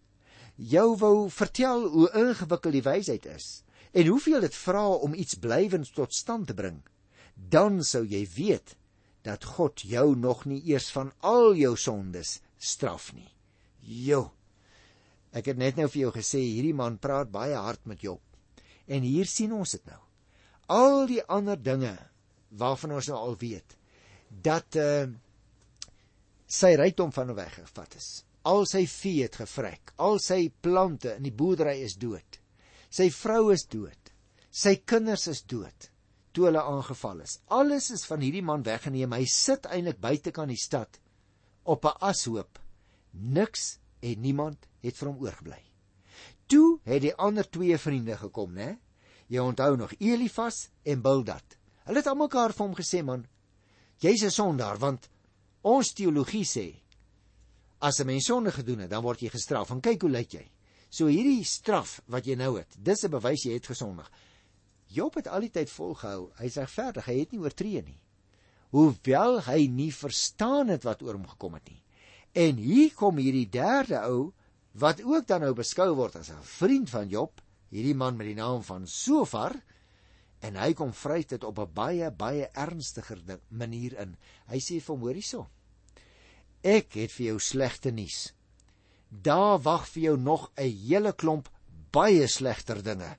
jou 0.56 0.88
wou 1.00 1.30
vertel 1.32 1.86
hoe 1.94 2.08
ingewikkeld 2.12 2.76
die 2.76 2.84
wysheid 2.84 3.28
is 3.32 3.46
en 3.92 4.06
hoeveel 4.06 4.40
dit 4.40 4.54
vra 4.56 4.86
om 4.88 5.14
iets 5.14 5.38
blywends 5.40 5.92
tot 5.92 6.14
stand 6.14 6.48
te 6.48 6.56
bring, 6.56 6.80
dan 7.34 7.82
sou 7.84 8.04
jy 8.08 8.22
weet 8.36 8.76
dat 9.26 9.44
God 9.56 9.84
jou 9.86 10.16
nog 10.18 10.44
nie 10.50 10.62
eers 10.72 10.90
van 10.94 11.12
al 11.20 11.54
jou 11.54 11.74
sondes 11.78 12.40
straf 12.58 13.12
nie. 13.14 13.28
Jo. 13.82 14.30
Ek 15.32 15.48
het 15.52 15.58
net 15.58 15.78
nou 15.78 15.88
vir 15.88 16.06
jou 16.06 16.12
gesê 16.14 16.42
hierdie 16.42 16.76
man 16.76 16.98
praat 17.02 17.30
baie 17.32 17.56
hard 17.56 17.84
met 17.86 18.02
Job. 18.02 18.20
En 18.86 19.04
hier 19.06 19.28
sien 19.30 19.52
ons 19.54 19.76
dit 19.76 19.84
nou. 19.88 20.00
Al 20.72 21.06
die 21.10 21.22
ander 21.30 21.56
dinge 21.56 21.94
waarvan 22.58 22.98
ons 22.98 23.08
nou 23.08 23.18
al 23.18 23.38
weet 23.40 23.78
dat 24.42 24.78
uh 24.80 25.06
sy 26.52 26.74
rykdom 26.76 27.08
van 27.16 27.30
weggevat 27.32 27.94
is. 27.96 28.08
Al 28.44 28.66
sy 28.68 28.82
vee 28.90 29.22
het 29.24 29.38
gevrek, 29.40 29.94
al 29.96 30.18
sy 30.20 30.50
plante 30.60 31.14
in 31.16 31.24
die 31.24 31.32
boerdery 31.32 31.78
is 31.80 31.94
dood. 31.96 32.41
Sy 32.92 33.08
vrou 33.10 33.50
is 33.54 33.64
dood. 33.72 34.12
Sy 34.52 34.76
kinders 34.84 35.26
is 35.32 35.40
dood 35.48 35.88
toe 36.32 36.46
hulle 36.48 36.62
aangeval 36.64 37.22
is. 37.24 37.38
Alles 37.52 37.90
is 37.92 38.04
van 38.08 38.22
hierdie 38.24 38.44
man 38.44 38.64
weggeneem. 38.66 39.12
Hy 39.12 39.26
sit 39.28 39.68
eintlik 39.68 40.00
buite 40.00 40.32
kan 40.34 40.48
die 40.48 40.60
stad 40.60 40.98
op 41.64 41.84
'n 41.84 41.96
ashoop. 42.00 42.58
Niks 43.12 43.78
en 44.00 44.20
niemand 44.20 44.66
het 44.82 44.96
vir 44.96 45.08
hom 45.08 45.20
oorgebly. 45.20 45.62
Toe 46.46 46.80
het 46.84 47.02
die 47.02 47.14
ander 47.14 47.48
twee 47.48 47.78
vriende 47.78 48.16
gekom, 48.16 48.52
né? 48.54 48.78
Jy 49.28 49.38
onthou 49.38 49.76
nog 49.76 49.92
Elifas 49.98 50.68
en 50.84 51.02
Bildad. 51.02 51.56
Hulle 51.84 51.98
het 51.98 52.06
almekaar 52.06 52.52
vir 52.52 52.66
hom 52.66 52.74
gesê, 52.74 53.04
man, 53.04 53.26
jy's 54.00 54.22
'n 54.22 54.30
sondaar 54.30 54.78
want 54.78 55.08
ons 55.62 55.92
teologie 55.92 56.44
sê 56.44 56.74
as 57.80 58.00
'n 58.00 58.06
mens 58.06 58.24
sonde 58.24 58.52
gedoen 58.52 58.78
het, 58.78 58.90
dan 58.90 59.02
word 59.02 59.20
jy 59.20 59.28
gestraf. 59.28 59.70
En 59.70 59.80
kyk 59.80 60.02
hoe 60.02 60.10
lyk 60.10 60.32
jy. 60.32 60.50
So 60.92 61.08
hierdie 61.08 61.40
straf 61.48 62.02
wat 62.12 62.26
jy 62.28 62.34
nou 62.36 62.58
het, 62.58 62.76
dis 62.76 63.04
'n 63.04 63.10
bewys 63.14 63.46
jy 63.46 63.54
het 63.56 63.66
gesondig. 63.66 64.10
Job 64.92 65.14
het 65.16 65.28
al 65.28 65.40
die 65.40 65.50
tyd 65.50 65.70
volgehou. 65.70 66.32
Hy's 66.36 66.56
regverdig, 66.60 67.06
hy 67.06 67.18
het 67.18 67.32
nie 67.32 67.40
oortree 67.40 67.82
nie. 67.82 68.00
Hoewel 68.72 69.40
hy 69.42 69.68
nie 69.68 69.92
verstaan 69.92 70.68
het 70.68 70.84
wat 70.84 71.02
oor 71.02 71.14
hom 71.14 71.26
gekom 71.26 71.54
het 71.54 71.70
nie. 71.70 71.82
En 72.34 72.56
hier 72.56 72.92
kom 72.94 73.16
hierdie 73.16 73.48
derde 73.48 74.00
ou 74.04 74.32
wat 74.72 75.02
ook 75.02 75.26
dan 75.26 75.40
nou 75.40 75.54
beskou 75.54 75.94
word 75.94 76.16
as 76.16 76.30
'n 76.30 76.42
vriend 76.42 76.90
van 76.90 77.08
Job, 77.08 77.40
hierdie 77.70 77.94
man 77.94 78.16
met 78.16 78.26
die 78.26 78.34
naam 78.34 78.62
van 78.62 78.86
Sofar, 78.86 79.56
en 80.40 80.56
hy 80.56 80.72
kom 80.74 80.92
vry 80.92 81.24
dit 81.24 81.44
op 81.44 81.58
'n 81.58 81.72
baie 81.72 82.10
baie 82.10 82.50
ernstiger 82.52 83.40
manier 83.48 83.98
in. 83.98 84.16
Hy 84.46 84.58
sê 84.58 84.80
vir 84.80 84.94
hom: 84.94 85.00
"Hoor 85.00 85.14
hierso. 85.14 85.48
Ek 86.62 86.92
het 86.92 87.12
vir 87.12 87.26
jou 87.26 87.38
slegte 87.38 87.90
nuus 87.90 88.32
daar 89.12 89.60
wag 89.60 89.88
vir 89.88 90.02
jou 90.02 90.16
nog 90.16 90.50
'n 90.56 90.70
hele 90.88 91.12
klomp 91.12 91.50
baie 91.90 92.26
slegter 92.26 92.82
dinge 92.82 93.16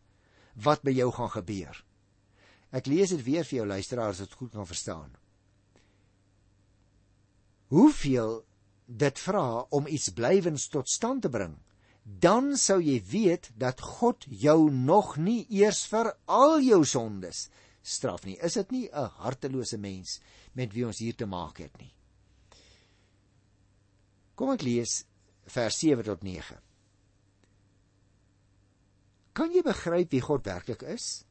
wat 0.55 0.81
by 0.81 0.91
jou 0.91 1.11
gaan 1.11 1.29
gebeur. 1.29 1.85
Ek 2.71 2.85
lees 2.85 3.09
dit 3.09 3.23
weer 3.23 3.43
vir 3.43 3.57
jou 3.57 3.67
luisteraars 3.67 4.17
dit 4.17 4.33
goed 4.33 4.51
kan 4.51 4.67
verstaan. 4.67 5.11
Hoeveel 7.67 8.45
dit 8.85 9.19
vra 9.19 9.65
om 9.69 9.87
iets 9.87 10.09
blywends 10.09 10.67
tot 10.67 10.89
stand 10.89 11.21
te 11.21 11.29
bring, 11.29 11.57
dan 12.03 12.57
sou 12.57 12.81
jy 12.81 12.99
weet 13.07 13.51
dat 13.55 13.81
God 13.81 14.25
jou 14.27 14.71
nog 14.71 15.17
nie 15.17 15.45
eers 15.49 15.85
vir 15.87 16.11
al 16.25 16.59
jou 16.61 16.83
sondes 16.85 17.49
straf 17.81 18.25
nie. 18.25 18.37
Is 18.41 18.53
dit 18.53 18.71
nie 18.71 18.89
'n 18.91 19.09
hartelose 19.23 19.77
mens 19.77 20.19
met 20.53 20.73
wie 20.73 20.85
ons 20.85 20.99
hier 20.99 21.15
te 21.15 21.25
maak 21.25 21.57
het 21.57 21.77
nie? 21.77 21.93
Kom 24.35 24.51
ek 24.51 24.61
lees 24.61 25.05
vers 25.45 25.79
7 25.79 26.03
tot 26.03 26.23
9. 26.23 26.57
Kan 29.33 29.53
jy 29.53 29.63
begryp 29.65 30.11
wie 30.13 30.21
God 30.21 30.45
werklik 30.45 30.83
is? 30.85 31.23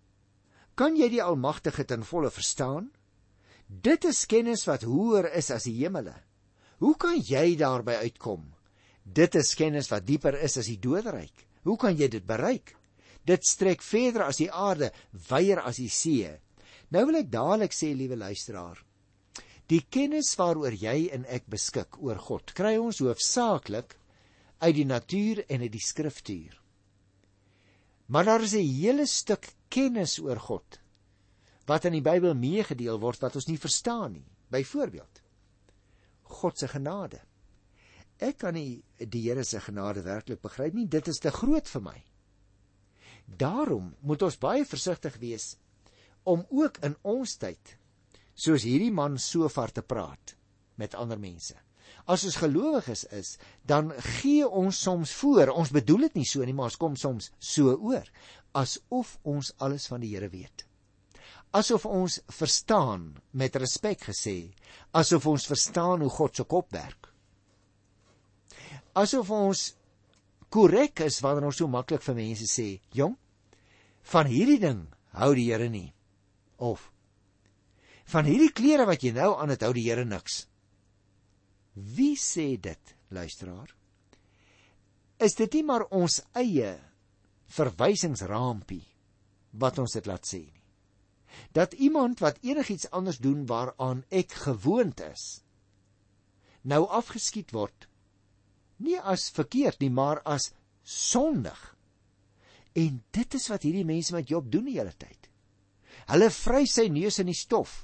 Kan 0.74 0.96
jy 0.98 1.08
die 1.12 1.22
Almagtige 1.22 1.84
ten 1.86 2.02
volle 2.02 2.32
verstaan? 2.34 2.90
Dit 3.68 4.04
is 4.04 4.26
kennis 4.26 4.66
wat 4.66 4.84
hoër 4.88 5.30
is 5.38 5.50
as 5.54 5.68
die 5.68 5.76
hemele. 5.78 6.14
Hoe 6.82 6.96
kan 6.98 7.16
jy 7.16 7.54
daarby 7.56 8.00
uitkom? 8.02 8.48
Dit 9.04 9.36
is 9.38 9.54
kennis 9.58 9.88
wat 9.92 10.06
dieper 10.06 10.34
is 10.42 10.58
as 10.58 10.68
die 10.70 10.80
doderyk. 10.82 11.46
Hoe 11.62 11.76
kan 11.78 11.94
jy 11.96 12.08
dit 12.10 12.26
bereik? 12.26 12.74
Dit 13.22 13.46
strek 13.46 13.82
verder 13.86 14.26
as 14.26 14.40
die 14.42 14.50
aarde, 14.50 14.90
wyer 15.30 15.62
as 15.62 15.78
die 15.78 15.90
see. 15.90 16.30
Nou 16.90 17.06
wil 17.06 17.20
ek 17.22 17.30
dadelik 17.30 17.74
sê, 17.74 17.92
liewe 17.94 18.18
luisteraar, 18.18 18.82
die 19.70 19.84
kennis 19.88 20.34
waaroor 20.36 20.74
jy 20.74 21.06
en 21.14 21.22
ek 21.30 21.46
beskik 21.48 21.96
oor 22.02 22.18
God, 22.20 22.50
kry 22.52 22.74
ons 22.82 22.98
hoofsaaklik 23.00 23.94
uit 24.62 24.74
die 24.76 24.86
natuur 24.86 25.42
en 25.50 25.64
uit 25.64 25.72
die 25.72 25.82
skriftuur. 25.82 26.54
Maar 28.06 28.24
daar 28.24 28.42
is 28.42 28.54
'n 28.54 28.68
hele 28.82 29.06
stuk 29.06 29.54
kennis 29.68 30.18
oor 30.18 30.40
God 30.40 30.80
wat 31.66 31.84
in 31.84 31.92
die 31.92 32.02
Bybel 32.02 32.34
meegedeel 32.34 32.98
word 32.98 33.20
wat 33.22 33.34
ons 33.34 33.46
nie 33.46 33.58
verstaan 33.58 34.12
nie. 34.12 34.26
Byvoorbeeld 34.48 35.22
God 36.22 36.58
se 36.58 36.68
genade. 36.68 37.20
Ek 38.18 38.38
kan 38.38 38.54
nie 38.54 38.82
die 38.96 39.22
Here 39.28 39.44
se 39.44 39.60
genade 39.60 40.02
werklik 40.02 40.40
begryp 40.40 40.74
nie. 40.74 40.86
Dit 40.88 41.08
is 41.08 41.18
te 41.18 41.30
groot 41.30 41.68
vir 41.68 41.82
my. 41.82 42.04
Daarom 43.26 43.94
moet 44.00 44.22
ons 44.22 44.38
baie 44.38 44.64
versigtig 44.64 45.16
wees 45.22 45.56
om 46.22 46.46
ook 46.50 46.78
in 46.86 46.96
ons 47.02 47.36
tyd 47.36 47.76
soos 48.34 48.62
hierdie 48.62 48.92
man 48.92 49.18
so 49.18 49.48
ver 49.48 49.72
te 49.72 49.82
praat 49.82 50.36
met 50.76 50.94
ander 50.94 51.18
mense. 51.18 51.54
As 52.10 52.24
ons 52.26 52.38
gelowiges 52.40 53.04
is, 53.14 53.36
dan 53.68 53.92
gee 54.18 54.46
ons 54.48 54.78
soms 54.78 55.12
voor, 55.20 55.52
ons 55.54 55.70
bedoel 55.74 56.08
dit 56.08 56.22
nie 56.22 56.28
so 56.28 56.44
nie, 56.44 56.54
maar 56.56 56.72
ons 56.72 56.80
kom 56.80 56.96
soms 56.98 57.30
so 57.38 57.74
oor 57.76 58.08
asof 58.52 59.16
ons 59.24 59.52
alles 59.64 59.86
van 59.88 60.02
die 60.02 60.12
Here 60.12 60.28
weet. 60.32 60.66
Asof 61.56 61.84
ons 61.88 62.18
verstaan 62.32 63.12
met 63.36 63.56
respek 63.60 64.06
gesê, 64.08 64.52
asof 64.96 65.26
ons 65.28 65.48
verstaan 65.48 66.04
hoe 66.04 66.12
God 66.12 66.36
se 66.36 66.44
kop 66.48 66.72
werk. 66.72 67.08
Asof 68.96 69.30
ons 69.32 69.72
korrek 70.52 71.00
is 71.04 71.20
wanneer 71.24 71.48
ons 71.48 71.60
so 71.60 71.68
maklik 71.68 72.02
vir 72.04 72.14
mense 72.14 72.48
sê, 72.48 72.80
"Jong, 72.92 73.16
van 74.02 74.26
hierdie 74.26 74.60
ding 74.60 74.86
hou 75.12 75.34
die 75.34 75.50
Here 75.50 75.68
nie. 75.68 75.92
Of 76.58 76.90
van 78.12 78.24
hierdie 78.24 78.52
klere 78.52 78.84
wat 78.86 79.02
jy 79.02 79.12
nou 79.12 79.36
aan 79.38 79.48
het 79.48 79.62
hou 79.62 79.72
die 79.72 79.88
Here 79.88 80.04
niks. 80.04 80.46
Wie 81.72 82.16
sê 82.20 82.56
dit, 82.60 82.96
luisteraar? 83.08 83.70
Is 85.22 85.36
dit 85.38 85.54
nie 85.54 85.62
maar 85.64 85.86
ons 85.94 86.18
eie 86.36 86.74
verwysingsraampie 87.52 88.84
wat 89.62 89.78
ons 89.78 89.94
dit 89.96 90.08
laat 90.08 90.26
sê 90.28 90.42
nie? 90.42 90.60
Dat 91.56 91.72
iemand 91.72 92.20
wat 92.20 92.42
enigiets 92.44 92.90
anders 92.92 93.22
doen 93.24 93.46
waaraan 93.48 94.02
ek 94.12 94.34
gewoond 94.44 95.00
is, 95.06 95.40
nou 96.68 96.84
afgeskiet 96.92 97.54
word 97.56 97.88
nie 98.82 98.98
as 98.98 99.30
verkeerd 99.34 99.80
nie, 99.82 99.90
maar 99.90 100.20
as 100.28 100.50
sondig. 100.82 101.58
En 102.78 103.02
dit 103.14 103.36
is 103.38 103.48
wat 103.52 103.66
hierdie 103.66 103.86
mense 103.86 104.14
met 104.14 104.28
Job 104.28 104.48
doen 104.50 104.66
die 104.68 104.78
hele 104.78 104.94
tyd. 104.98 105.28
Hulle 106.10 106.30
vry 106.34 106.64
sy 106.66 106.88
neus 106.90 107.20
in 107.22 107.30
die 107.30 107.38
stof. 107.38 107.82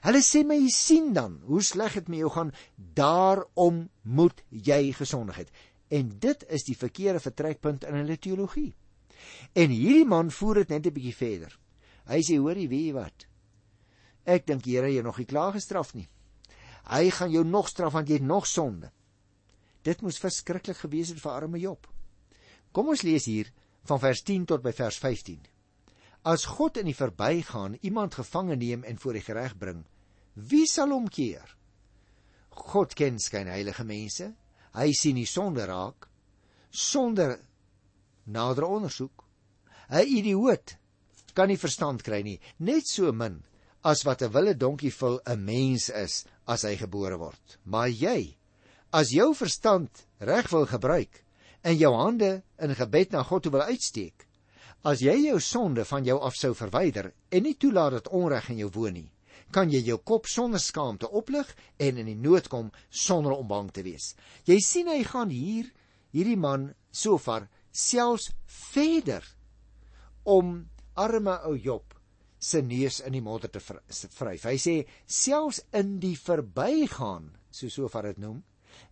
Hulle 0.00 0.22
sê 0.24 0.44
my 0.46 0.58
sien 0.72 1.12
dan 1.12 1.40
hoe 1.48 1.62
sleg 1.62 1.98
dit 1.98 2.08
met 2.08 2.22
jou 2.22 2.30
gaan, 2.32 2.52
daarom 2.76 3.88
moet 4.02 4.44
jy 4.48 4.92
gesondigheid. 4.96 5.50
En 5.90 6.12
dit 6.22 6.44
is 6.48 6.64
die 6.64 6.76
verkeerde 6.76 7.20
vertrekpunt 7.20 7.84
in 7.84 7.98
hulle 8.00 8.16
teologie. 8.16 8.72
En 9.52 9.72
hierdie 9.74 10.06
man 10.08 10.30
voer 10.30 10.62
dit 10.62 10.68
net 10.68 10.86
'n 10.86 10.94
bietjie 10.94 11.16
verder. 11.16 11.58
Hy 12.06 12.20
sê 12.22 12.38
hoorie, 12.38 12.68
weet 12.68 12.86
jy 12.86 12.92
wat? 12.92 13.26
Ek 14.24 14.46
dink 14.46 14.62
die 14.62 14.76
Here 14.76 14.92
jou 14.92 15.02
nog 15.02 15.18
nie 15.18 15.26
klaar 15.26 15.52
gestraf 15.52 15.94
nie. 15.94 16.08
Hy 16.90 17.10
gaan 17.10 17.30
jou 17.30 17.44
nog 17.44 17.68
straf 17.68 17.92
want 17.92 18.08
jy 18.08 18.14
het 18.14 18.26
nog 18.26 18.46
sonde. 18.46 18.90
Dit 19.82 20.02
moes 20.02 20.18
verskriklik 20.18 20.76
gewees 20.76 21.08
het 21.08 21.20
vir 21.20 21.32
arme 21.32 21.58
Job. 21.58 21.86
Kom 22.72 22.88
ons 22.88 23.02
lees 23.02 23.24
hier 23.24 23.52
van 23.88 24.00
vers 24.00 24.22
10 24.22 24.44
tot 24.46 24.62
by 24.62 24.72
vers 24.72 24.98
15. 24.98 25.40
As 26.22 26.44
God 26.44 26.76
in 26.76 26.90
die 26.90 26.96
verbygaan 26.96 27.78
iemand 27.80 28.14
gevange 28.14 28.56
neem 28.56 28.84
en 28.84 28.98
voor 29.00 29.16
die 29.16 29.24
reg 29.32 29.56
bring, 29.58 29.84
wie 30.34 30.66
sal 30.68 30.92
hom 30.92 31.08
keer? 31.08 31.56
God 32.50 32.94
ken 32.94 33.18
skyn 33.18 33.48
heilige 33.48 33.84
mense. 33.88 34.34
Hy 34.76 34.92
sien 34.92 35.16
die 35.16 35.26
sonde 35.26 35.64
raak 35.66 36.06
sonder 36.70 37.38
nader 38.26 38.68
ondersoek. 38.68 39.24
'n 39.90 40.06
Idioot 40.06 40.76
kan 41.34 41.48
nie 41.48 41.58
verstand 41.58 42.02
kry 42.06 42.22
nie, 42.22 42.38
net 42.58 42.86
so 42.86 43.10
min 43.12 43.42
as 43.82 44.04
wat 44.04 44.22
'n 44.22 44.32
wille 44.32 44.54
donkie 44.54 44.92
vul 44.92 45.20
'n 45.26 45.44
mens 45.44 45.88
is 45.88 46.24
as 46.46 46.62
hy 46.62 46.76
gebore 46.76 47.18
word. 47.18 47.58
Maar 47.64 47.88
jy, 47.88 48.36
as 48.92 49.10
jou 49.10 49.34
verstand 49.34 50.06
reg 50.18 50.50
wil 50.50 50.66
gebruik, 50.66 51.24
en 51.62 51.76
jou 51.76 51.94
hande 51.94 52.42
in 52.58 52.74
gebed 52.74 53.12
na 53.12 53.22
God 53.22 53.46
wil 53.46 53.62
uitsteek, 53.62 54.26
as 54.82 55.02
jy 55.04 55.16
jou 55.26 55.40
sonde 55.44 55.84
van 55.84 56.04
jou 56.04 56.16
af 56.24 56.36
sou 56.38 56.54
verwyder 56.56 57.10
en 57.28 57.44
nie 57.44 57.56
toelaat 57.60 57.98
dat 57.98 58.12
onreg 58.16 58.48
in 58.52 58.62
jou 58.62 58.70
woon 58.72 58.96
nie, 58.96 59.10
kan 59.52 59.70
jy 59.70 59.82
jou 59.84 59.98
kop 59.98 60.28
sonder 60.30 60.62
skaamte 60.62 61.10
oplig 61.10 61.48
en 61.78 61.98
in 62.00 62.08
die 62.08 62.16
nood 62.16 62.48
kom 62.48 62.70
sonder 62.88 63.34
om 63.36 63.48
bang 63.48 63.70
te 63.74 63.84
wees. 63.84 64.14
Jy 64.48 64.60
sien 64.64 64.88
hy 64.88 65.02
gaan 65.04 65.32
hier 65.34 65.68
hierdie 66.14 66.38
man 66.38 66.70
sofar 66.90 67.48
selfs 67.72 68.30
verder 68.46 69.26
om 70.24 70.70
arme 70.96 71.36
ou 71.48 71.56
Job 71.58 71.94
se 72.40 72.62
neus 72.64 73.02
in 73.04 73.12
die 73.12 73.24
modder 73.24 73.50
te 73.52 73.60
vryf. 73.60 74.46
Hy 74.46 74.56
sê 74.56 74.76
selfs 75.04 75.60
in 75.76 75.98
die 76.00 76.16
verbygaan, 76.16 77.28
so 77.52 77.68
sofar 77.68 78.08
dit 78.08 78.22
noem, 78.22 78.40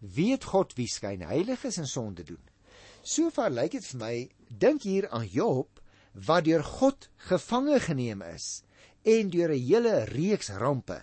weet 0.01 0.45
God 0.45 0.75
wie 0.77 0.89
skyn 0.91 1.25
heilig 1.25 1.65
is 1.65 1.81
en 1.81 1.89
sonde 1.89 2.27
doen. 2.29 2.43
Sover 3.09 3.49
lyk 3.49 3.73
dit 3.73 3.87
vir 3.93 4.01
my, 4.03 4.15
dink 4.51 4.85
hier 4.85 5.09
aan 5.15 5.25
Job 5.33 5.78
wat 6.27 6.45
deur 6.45 6.65
God 6.65 7.09
gevange 7.29 7.81
geneem 7.81 8.23
is 8.23 8.63
en 9.05 9.31
deur 9.31 9.53
'n 9.55 9.63
hele 9.63 10.05
reeks 10.05 10.49
rampe. 10.49 11.03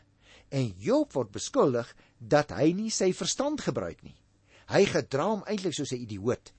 En 0.49 0.73
Job 0.77 1.13
word 1.13 1.31
beskuldig 1.31 1.95
dat 2.19 2.51
hy 2.51 2.71
nie 2.73 2.89
sy 2.89 3.13
verstand 3.13 3.61
gebruik 3.61 4.03
nie. 4.03 4.17
Hy 4.67 4.85
gedra 4.85 5.25
hom 5.25 5.43
eintlik 5.47 5.73
soos 5.73 5.91
'n 5.91 6.01
idioot 6.01 6.53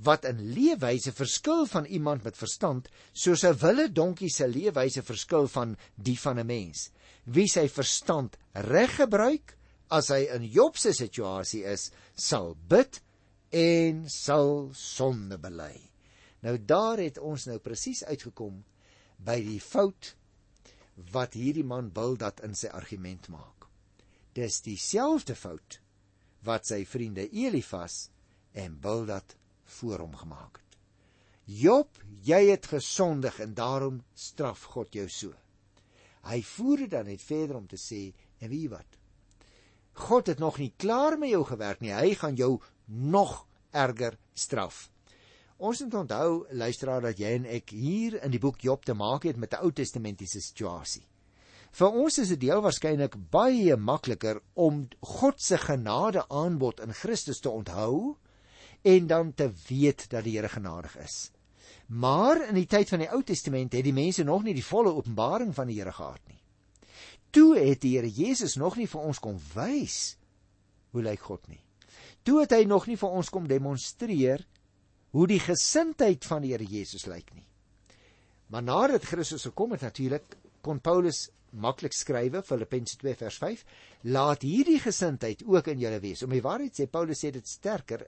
wat 0.00 0.24
in 0.24 0.40
leefwyse 0.54 1.12
verskil 1.12 1.66
van 1.66 1.84
iemand 1.84 2.24
met 2.24 2.36
verstand, 2.36 2.88
soos 3.12 3.44
'n 3.44 3.58
wille 3.60 3.92
donkie 3.92 4.30
se 4.30 4.48
leefwyse 4.48 5.02
verskil 5.02 5.48
van 5.48 5.76
die 5.94 6.18
van 6.18 6.38
'n 6.38 6.46
mens. 6.46 6.90
Wie 7.24 7.48
sy 7.48 7.68
verstand 7.68 8.36
reg 8.52 8.96
gebruik, 8.96 9.56
as 9.90 10.08
hy 10.08 10.28
in 10.34 10.44
Job 10.44 10.76
se 10.76 10.92
situasie 10.92 11.64
is, 11.64 11.90
sal 12.14 12.56
bid 12.68 13.02
en 13.50 14.08
sal 14.08 14.70
sonde 14.72 15.38
bely. 15.38 15.89
Nou 16.40 16.56
daar 16.64 17.00
het 17.02 17.18
ons 17.18 17.46
nou 17.46 17.58
presies 17.58 18.04
uitgekom 18.04 18.62
by 19.20 19.36
die 19.44 19.60
fout 19.60 20.14
wat 21.12 21.36
hierdie 21.36 21.64
man 21.64 21.90
Bildad 21.92 22.40
in 22.44 22.56
sy 22.56 22.70
argument 22.72 23.28
maak. 23.32 23.66
Dis 24.36 24.60
dieselfde 24.64 25.36
fout 25.36 25.80
wat 26.46 26.68
sy 26.68 26.84
vriende 26.88 27.26
Elifas 27.28 28.08
en 28.56 28.78
Bildad 28.80 29.36
voor 29.80 30.06
hom 30.06 30.16
gemaak 30.16 30.60
het. 30.60 30.78
Job, 31.50 31.98
jy 32.22 32.44
het 32.52 32.68
gesondig 32.70 33.40
en 33.42 33.54
daarom 33.58 34.02
straf 34.14 34.68
God 34.70 34.94
jou 34.94 35.08
so. 35.10 35.34
Hy 36.28 36.42
voer 36.46 36.84
dit 36.84 36.92
dan 36.92 37.08
net 37.10 37.22
verder 37.24 37.58
om 37.58 37.66
te 37.66 37.78
sê, 37.80 38.12
en 38.38 38.52
wie 38.52 38.68
wat? 38.70 38.98
God 40.06 40.30
het 40.30 40.38
nog 40.38 40.60
nie 40.62 40.72
klaar 40.76 41.18
met 41.18 41.32
jou 41.32 41.42
gewerk 41.48 41.80
nie. 41.82 41.92
Hy 41.92 42.14
gaan 42.14 42.36
jou 42.38 42.60
nog 42.86 43.46
erger 43.72 44.16
straf. 44.34 44.88
Ons 45.60 45.82
moet 45.84 45.94
onthou 45.94 46.46
luisteraar 46.56 47.02
dat 47.04 47.18
jy 47.20 47.34
en 47.36 47.46
ek 47.52 47.74
hier 47.76 48.14
in 48.24 48.32
die 48.32 48.40
boek 48.40 48.62
Job 48.64 48.86
te 48.88 48.94
maak 48.96 49.26
het 49.28 49.36
met 49.36 49.52
'n 49.52 49.60
Ou 49.60 49.72
Testamentiese 49.72 50.40
situasie. 50.40 51.04
Vir 51.72 51.90
ons 51.92 52.18
is 52.18 52.28
dit 52.28 52.42
heel 52.42 52.62
waarskynlik 52.62 53.16
baie 53.30 53.76
makliker 53.76 54.40
om 54.54 54.88
God 55.00 55.40
se 55.40 55.58
genade 55.58 56.24
aanbod 56.28 56.80
in 56.80 56.92
Christus 56.92 57.40
te 57.40 57.50
onthou 57.50 58.16
en 58.82 59.06
dan 59.06 59.34
te 59.34 59.52
weet 59.68 60.08
dat 60.10 60.24
die 60.24 60.36
Here 60.36 60.48
genadig 60.48 60.96
is. 60.96 61.30
Maar 61.86 62.48
in 62.48 62.54
die 62.54 62.66
tyd 62.66 62.88
van 62.88 62.98
die 62.98 63.12
Ou 63.12 63.22
Testament 63.22 63.72
het 63.72 63.84
die 63.84 63.92
mense 63.92 64.24
nog 64.24 64.42
nie 64.42 64.54
die 64.54 64.64
volle 64.64 64.94
openbaring 64.94 65.54
van 65.54 65.66
die 65.66 65.78
Here 65.78 65.92
gehad 65.92 66.20
nie. 66.28 66.42
Toe 67.30 67.58
het 67.58 67.80
die 67.80 67.96
Here 67.96 68.10
Jesus 68.10 68.56
nog 68.56 68.76
nie 68.76 68.88
vir 68.88 69.00
ons 69.00 69.18
kom 69.18 69.38
wys 69.54 70.16
hoe 70.90 71.02
lyk 71.02 71.20
God 71.20 71.48
nie 71.48 71.64
toe 72.22 72.40
het 72.40 72.52
hy 72.54 72.64
nog 72.68 72.86
nie 72.86 72.98
vir 73.00 73.14
ons 73.16 73.30
kom 73.32 73.46
demonstreer 73.48 74.44
hoe 75.14 75.26
die 75.26 75.40
gesindheid 75.42 76.24
van 76.26 76.44
die 76.44 76.52
Here 76.54 76.66
Jesus 76.66 77.06
lyk 77.10 77.32
nie. 77.34 77.46
Maar 78.50 78.62
nadat 78.66 79.06
Christus 79.06 79.46
gekom 79.46 79.74
het 79.76 79.84
natuurlik 79.86 80.36
kon 80.62 80.80
Paulus 80.82 81.28
maklik 81.50 81.94
skrywe 81.94 82.42
Filippense 82.46 82.98
2 83.00 83.16
vers 83.18 83.38
5 83.42 83.62
laat 84.14 84.44
hierdie 84.46 84.78
gesindheid 84.82 85.42
ook 85.46 85.70
in 85.72 85.82
julle 85.82 86.00
wees. 86.02 86.22
Om 86.22 86.34
die 86.34 86.44
waarheid 86.44 86.76
sê 86.76 86.86
Paulus 86.90 87.22
sê 87.24 87.32
dit 87.34 87.46
sterker. 87.46 88.06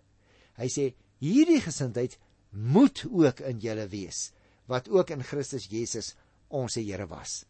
Hy 0.58 0.68
sê 0.70 0.90
hierdie 1.22 1.60
gesindheid 1.62 2.18
moet 2.52 3.04
ook 3.08 3.42
in 3.48 3.62
julle 3.62 3.88
wees 3.90 4.30
wat 4.70 4.88
ook 4.92 5.10
in 5.10 5.24
Christus 5.26 5.66
Jesus 5.70 6.12
ons 6.52 6.76
Here 6.76 7.06
was. 7.08 7.42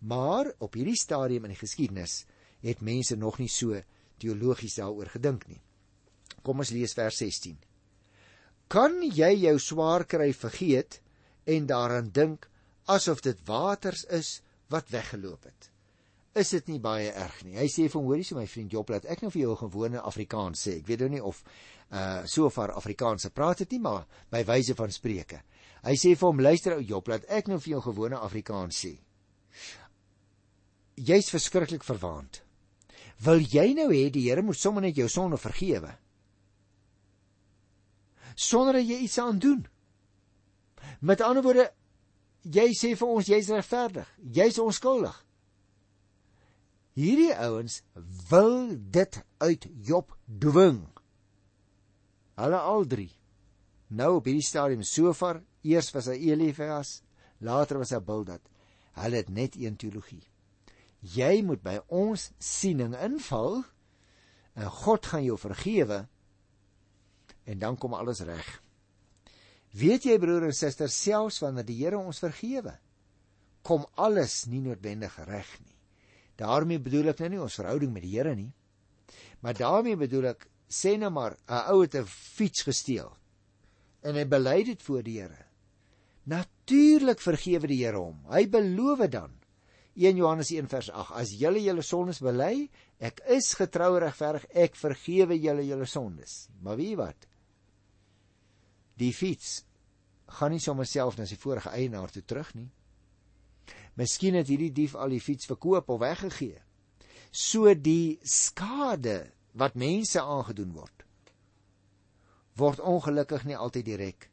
Maar 0.00 0.52
op 0.62 0.74
hierdie 0.74 0.98
stadium 0.98 1.46
in 1.46 1.54
die 1.54 1.60
geskiedenis 1.60 2.24
het 2.62 2.82
mense 2.82 3.16
nog 3.16 3.38
nie 3.38 3.48
so 3.48 3.78
teologies 4.18 4.76
daaroor 4.78 5.10
gedink 5.14 5.46
nie. 5.48 5.60
Kom 6.42 6.58
ons 6.58 6.72
lees 6.74 6.94
vers 6.94 7.18
16. 7.22 7.56
Kan 8.68 9.00
jy 9.00 9.30
jou 9.46 9.56
swaar 9.58 10.04
kry 10.04 10.32
vergeet 10.36 11.00
en 11.48 11.66
daaraan 11.66 12.10
dink 12.12 12.48
asof 12.84 13.22
dit 13.24 13.38
waters 13.48 14.04
is 14.12 14.42
wat 14.68 14.90
weggeloop 14.92 15.44
het? 15.48 15.70
Is 16.36 16.52
dit 16.52 16.68
nie 16.68 16.80
baie 16.80 17.08
erg 17.08 17.40
nie? 17.46 17.56
Hy 17.56 17.66
sê 17.72 17.86
vir 17.88 18.04
hoorie 18.04 18.26
so 18.28 18.36
my 18.36 18.44
vriend 18.46 18.74
Job 18.76 18.92
dat 18.92 19.08
ek 19.08 19.22
nou 19.24 19.30
vir 19.32 19.40
jou 19.42 19.52
'n 19.52 19.62
gewone 19.64 20.00
Afrikaans 20.00 20.60
sê. 20.66 20.76
Ek 20.78 20.86
weet 20.86 21.00
nou 21.00 21.08
nie 21.08 21.22
of 21.22 21.42
uh 21.90 22.26
so 22.26 22.50
ver 22.50 22.72
Afrikaans 22.72 23.22
se 23.22 23.30
praat 23.30 23.58
dit 23.58 23.70
nie, 23.72 23.80
maar 23.80 24.06
by 24.30 24.44
wyse 24.44 24.74
van 24.74 24.90
spreuke. 24.90 25.40
Hy 25.82 25.94
sê 25.96 26.14
vir 26.14 26.28
hom 26.28 26.40
luister 26.40 26.74
ou 26.74 26.82
Job 26.82 27.08
dat 27.08 27.24
ek 27.28 27.48
nou 27.48 27.58
vir 27.58 27.70
jou 27.70 27.80
gewone 27.80 28.16
Afrikaans 28.16 28.84
sê. 28.84 28.98
Jy's 30.96 31.30
verskriklik 31.30 31.84
verwaand. 31.84 32.42
Wil 33.24 33.40
jy 33.40 33.72
nou 33.74 33.88
hê 33.88 34.10
die 34.10 34.28
Here 34.28 34.42
moet 34.42 34.58
sommer 34.58 34.82
net 34.82 34.96
jou 34.96 35.08
sonde 35.08 35.38
vergewe? 35.38 35.96
Sonder 38.38 38.78
dat 38.78 38.86
jy 38.86 39.02
iets 39.02 39.18
aan 39.18 39.38
doen. 39.42 39.64
Met 41.00 41.22
ander 41.26 41.42
woorde, 41.42 41.66
jy 42.46 42.70
sê 42.76 42.94
vir 42.98 43.10
ons 43.10 43.26
jy's 43.26 43.50
regverdig, 43.50 44.06
jy's 44.34 44.60
onskuldig. 44.62 45.16
Hierdie 46.98 47.34
ouens 47.34 47.80
wil 48.30 48.74
dit 48.94 49.20
uit 49.38 49.66
Job 49.86 50.14
dwing. 50.26 50.80
Hulle 52.38 52.58
al 52.58 52.86
drie. 52.90 53.12
Nou 53.88 54.16
op 54.18 54.26
hierdie 54.26 54.46
stadium 54.46 54.82
sover, 54.82 55.42
eers 55.62 55.90
was 55.94 56.08
hy 56.10 56.16
Elias, 56.30 56.98
later 57.38 57.78
was 57.82 57.94
hy 57.94 58.00
Bildad. 58.02 58.42
Hulle 58.98 59.22
het 59.22 59.30
net 59.30 59.56
een 59.58 59.78
teologie. 59.78 60.24
Jy 61.00 61.42
moet 61.46 61.62
by 61.62 61.78
ons 61.94 62.32
siening 62.42 62.96
inval 62.98 63.62
en 64.58 64.70
God 64.82 65.06
gaan 65.06 65.22
jou 65.22 65.38
vergewe 65.38 66.00
en 67.48 67.58
dan 67.58 67.78
kom 67.80 67.96
alles 67.96 68.20
reg. 68.26 68.48
Weet 69.78 70.04
jy 70.08 70.18
broer 70.20 70.48
en 70.48 70.56
suster, 70.56 70.90
selfs 70.92 71.40
wanneer 71.44 71.66
die 71.68 71.78
Here 71.80 71.98
ons 71.98 72.20
vergewe, 72.22 72.74
kom 73.64 73.84
alles 73.96 74.46
nie 74.46 74.62
noodwendig 74.64 75.16
reg 75.28 75.50
nie. 75.64 75.74
daarmee 76.38 76.78
bedoel 76.78 77.10
ek 77.12 77.20
nou 77.24 77.28
nie 77.32 77.40
ons 77.42 77.58
verhouding 77.58 77.90
met 77.92 78.04
die 78.04 78.14
Here 78.14 78.34
nie. 78.38 78.52
Maar 79.42 79.58
daarmee 79.58 79.98
bedoel 79.98 80.30
ek 80.32 80.46
sê 80.70 80.96
nou 80.98 81.10
maar 81.10 81.36
'n 81.48 81.72
ou 81.72 81.82
het 81.82 81.94
'n 81.94 82.06
fiets 82.06 82.62
gesteel 82.62 83.10
en 84.02 84.14
hy 84.14 84.24
bely 84.24 84.62
dit 84.64 84.82
voor 84.82 85.02
die 85.02 85.20
Here. 85.20 85.44
Natuurlik 86.24 87.20
vergewe 87.20 87.66
die 87.66 87.84
Here 87.84 87.98
hom. 87.98 88.24
Hy 88.30 88.46
beloof 88.46 89.08
dan 89.10 89.32
1 89.94 90.16
Johannes 90.16 90.50
1 90.50 90.68
vers 90.68 90.90
8 90.90 91.14
as 91.14 91.30
julle 91.32 91.60
julle 91.60 91.82
sondes 91.82 92.20
bely, 92.20 92.70
ek 93.00 93.20
is 93.26 93.54
getrou 93.54 93.96
en 93.96 94.02
regverdig, 94.06 94.46
ek 94.54 94.76
vergewe 94.76 95.34
julle 95.34 95.64
julle 95.66 95.86
sondes. 95.86 96.48
Maar 96.62 96.76
wie 96.76 96.96
wat? 96.96 97.27
Die 98.98 99.12
fiets 99.14 99.62
gaan 100.38 100.52
nie 100.52 100.62
sommer 100.62 100.86
self 100.86 101.16
na 101.18 101.26
sy 101.26 101.38
vorige 101.40 101.70
eienaar 101.70 102.10
toe 102.12 102.22
terug 102.22 102.52
nie. 102.54 102.68
Miskien 103.98 104.36
het 104.38 104.48
hierdie 104.50 104.72
dief 104.74 104.94
al 104.94 105.14
die 105.14 105.22
fiets 105.22 105.48
verkoop 105.48 105.88
of 105.90 106.00
weggegee. 106.00 106.60
So 107.32 107.72
die 107.74 108.18
skade 108.22 109.32
wat 109.58 109.78
mense 109.78 110.22
aangedoen 110.22 110.72
word 110.76 110.98
word 112.58 112.82
ongelukkig 112.82 113.46
nie 113.46 113.56
altyd 113.56 113.86
direk 113.86 114.28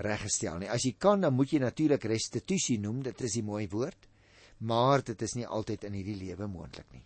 reggestel 0.00 0.60
nie. 0.62 0.70
As 0.72 0.84
jy 0.86 0.94
kan, 0.96 1.20
dan 1.20 1.34
moet 1.36 1.52
jy 1.52 1.60
natuurlik 1.60 2.06
restituisie 2.08 2.78
noem, 2.80 3.02
dit 3.04 3.20
is 3.20 3.36
'n 3.36 3.44
mooi 3.44 3.68
woord, 3.68 4.08
maar 4.60 5.02
dit 5.04 5.22
is 5.22 5.34
nie 5.34 5.46
altyd 5.46 5.84
in 5.84 5.92
hierdie 5.92 6.16
lewe 6.16 6.46
moontlik 6.46 6.92
nie. 6.92 7.04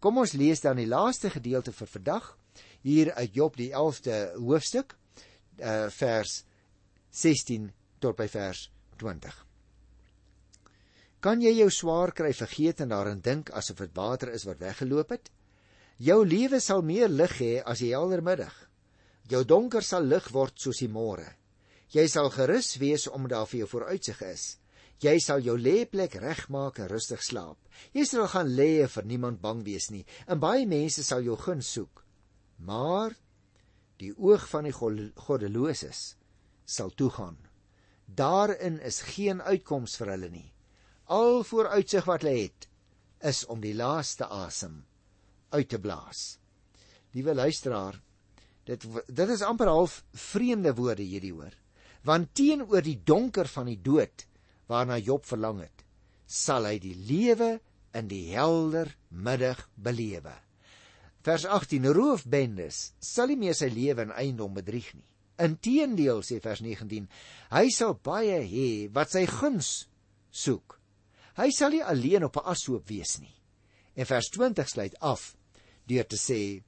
Kom 0.00 0.18
ons 0.18 0.32
lees 0.32 0.60
dan 0.60 0.76
die 0.76 0.86
laaste 0.86 1.30
gedeelte 1.30 1.72
vir 1.72 1.86
vandag 1.86 2.36
hier 2.82 3.12
uit 3.14 3.34
Job 3.34 3.56
die 3.56 3.72
11de 3.72 4.34
hoofstuk, 4.38 4.96
uh 5.60 5.88
vers 5.90 6.44
16 7.10 7.70
tot 8.00 8.16
by 8.16 8.28
vers 8.28 8.68
20. 8.98 9.44
Kan 11.20 11.42
jy 11.42 11.50
jou 11.56 11.70
swaar 11.74 12.12
kry 12.14 12.30
vergeet 12.36 12.84
en 12.84 12.92
daarin 12.94 13.20
dink 13.20 13.50
asof 13.50 13.80
dit 13.82 13.94
water 13.96 14.30
is 14.30 14.46
wat 14.46 14.60
weggeloop 14.62 15.16
het? 15.16 15.32
Jou 15.98 16.22
lewe 16.22 16.60
sal 16.62 16.84
meer 16.86 17.10
lig 17.10 17.34
hê 17.40 17.54
as 17.66 17.82
die 17.82 17.90
helder 17.90 18.22
middag. 18.22 18.54
Jou 19.28 19.42
donker 19.44 19.82
sal 19.82 20.06
lig 20.06 20.28
word 20.30 20.54
soos 20.62 20.78
die 20.78 20.88
môre. 20.88 21.26
Jy 21.90 22.06
sal 22.06 22.30
gerus 22.30 22.76
wees 22.78 23.08
omdat 23.10 23.34
daar 23.34 23.50
vir 23.50 23.64
jou 23.64 23.68
vooruitsig 23.72 24.22
is. 24.28 24.44
Jy 25.02 25.16
sal 25.22 25.42
jou 25.42 25.56
lêplek 25.58 26.14
regmaak 26.22 26.78
en 26.82 26.90
rustig 26.90 27.22
slaap. 27.22 27.58
Jy 27.94 28.04
sal 28.06 28.26
gaan 28.30 28.50
lê 28.54 28.82
en 28.84 28.90
vir 28.90 29.06
niemand 29.06 29.40
bang 29.42 29.64
wees 29.66 29.90
nie. 29.90 30.04
En 30.26 30.38
baie 30.42 30.66
mense 30.66 31.02
sal 31.06 31.22
jou 31.26 31.36
guns 31.38 31.70
soek. 31.74 32.02
Maar 32.58 33.14
die 33.98 34.12
oog 34.16 34.46
van 34.48 34.68
die 34.68 34.74
goddeloses 34.74 36.02
sal 36.64 36.90
toegaan. 36.94 37.38
Daarin 38.06 38.78
is 38.80 39.02
geen 39.14 39.42
uitkoms 39.42 39.96
vir 40.00 40.14
hulle 40.14 40.30
nie 40.32 40.48
al 41.08 41.40
vooruitsig 41.44 42.04
wat 42.04 42.22
hulle 42.22 42.44
het 42.44 42.68
is 43.28 43.44
om 43.48 43.62
die 43.64 43.74
laaste 43.74 44.28
asem 44.28 44.82
uit 45.50 45.68
te 45.68 45.80
blaas. 45.80 46.38
Liewe 47.16 47.34
luisteraar, 47.34 47.96
dit 48.68 48.84
dit 49.08 49.30
is 49.32 49.42
amper 49.42 49.70
half 49.72 50.02
vreemde 50.12 50.74
woorde 50.76 51.02
hierdie 51.02 51.32
hoor. 51.32 51.54
Want 52.04 52.34
teenoor 52.36 52.84
die 52.84 53.00
donker 53.04 53.48
van 53.48 53.72
die 53.72 53.80
dood 53.82 54.26
waarna 54.68 54.98
Job 55.00 55.24
verlang 55.26 55.62
het, 55.64 55.84
sal 56.26 56.68
hy 56.68 56.76
die 56.78 56.94
lewe 56.94 57.56
in 57.96 58.10
die 58.12 58.28
helder 58.34 58.92
middag 59.08 59.64
belewe. 59.74 60.36
Vers 61.26 61.44
18: 61.44 61.86
Roofbendes 61.94 62.92
sal 63.02 63.32
nie 63.32 63.38
meer 63.40 63.56
sy 63.58 63.68
lewe 63.72 64.06
en 64.06 64.14
eiendom 64.14 64.54
bedrieg 64.54 64.92
nie. 64.94 65.06
Inteendeel 65.42 66.22
sê 66.26 66.38
vers 66.42 66.62
19: 66.64 67.08
Hy 67.54 67.66
sal 67.74 67.96
baie 68.06 68.40
hê 68.42 68.68
wat 68.94 69.14
sy 69.14 69.24
guns 69.30 69.88
soek. 70.30 70.78
Hy 71.38 71.50
sal 71.54 71.74
nie 71.74 71.82
alleen 71.82 72.26
op 72.26 72.36
'n 72.36 72.50
ashoop 72.54 72.88
wees 72.90 73.18
nie. 73.20 73.34
En 73.94 74.06
vers 74.06 74.28
20 74.30 74.68
sluit 74.68 74.94
af 75.00 75.34
deur 75.86 76.06
te 76.06 76.16
sê 76.16 76.62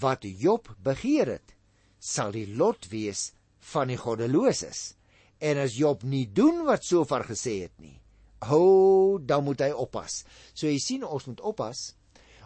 wat 0.00 0.22
Job 0.22 0.68
begeer 0.78 1.26
het, 1.26 1.54
sal 1.98 2.32
die 2.32 2.46
lot 2.46 2.86
wees 2.90 3.32
van 3.72 3.88
die 3.88 3.96
goddeloses. 3.96 4.94
En 5.40 5.58
as 5.58 5.76
Job 5.76 6.02
nie 6.02 6.26
doen 6.26 6.64
wat 6.64 6.84
sover 6.84 7.24
gesê 7.24 7.62
het 7.62 7.80
nie, 7.80 8.00
ho, 8.44 9.18
dan 9.18 9.44
moet 9.44 9.60
hy 9.60 9.70
oppas. 9.70 10.24
So 10.54 10.66
jy 10.66 10.78
sien 10.78 11.04
ons 11.04 11.26
moet 11.26 11.40
oppas 11.40 11.94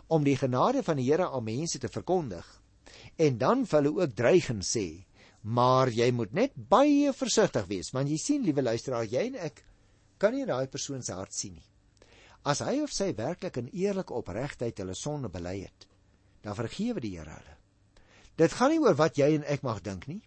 om 0.08 0.24
die 0.24 0.36
genade 0.36 0.82
van 0.82 0.96
die 1.00 1.06
Here 1.10 1.28
aan 1.30 1.44
mense 1.44 1.78
te 1.78 1.88
verkondig. 1.88 2.44
En 3.16 3.38
dan 3.38 3.66
vir 3.66 3.80
hulle 3.80 4.02
ook 4.02 4.16
dreig 4.16 4.50
en 4.50 4.62
sê, 4.62 5.04
maar 5.42 5.90
jy 5.92 6.10
moet 6.12 6.32
net 6.32 6.52
baie 6.56 7.12
versigtig 7.12 7.66
wees, 7.68 7.92
want 7.92 8.08
jy 8.08 8.18
sien 8.18 8.44
liewe 8.44 8.62
luisteraar, 8.62 9.04
jy 9.04 9.26
en 9.28 9.40
ek 9.48 9.64
kan 10.18 10.34
nie 10.34 10.46
daai 10.48 10.66
persoon 10.72 11.02
se 11.02 11.12
hart 11.12 11.34
sien 11.34 11.54
nie. 11.54 11.68
As 12.44 12.60
hy 12.64 12.78
of 12.84 12.92
sy 12.92 13.12
werklik 13.16 13.56
in 13.60 13.72
eerlike 13.72 14.14
opregtheid 14.14 14.78
hulle 14.80 14.96
sonde 14.96 15.30
bely 15.32 15.62
het, 15.64 15.88
dan 16.44 16.56
vergewe 16.56 17.00
die 17.00 17.16
Here 17.16 17.38
hulle. 17.38 17.56
Dit 18.36 18.52
gaan 18.52 18.72
nie 18.74 18.82
oor 18.82 18.96
wat 18.98 19.18
jy 19.18 19.30
en 19.38 19.44
ek 19.48 19.62
mag 19.64 19.80
dink 19.84 20.08
nie. 20.10 20.20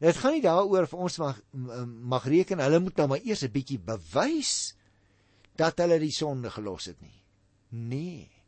Dit 0.00 0.16
gaan 0.16 0.32
nie 0.32 0.44
daaroor 0.44 0.86
of 0.86 0.94
ons 0.96 1.18
mag 1.20 1.40
mag 1.52 2.28
reken 2.30 2.62
hulle 2.62 2.80
moet 2.80 2.96
nou 2.96 3.08
maar 3.10 3.24
eers 3.24 3.42
'n 3.44 3.52
bietjie 3.52 3.78
bewys 3.78 4.74
dat 5.56 5.78
hulle 5.82 5.98
die 5.98 6.12
sonde 6.12 6.50
gelos 6.50 6.86
het 6.86 7.00
nie. 7.02 7.18
Nee. 7.70 8.39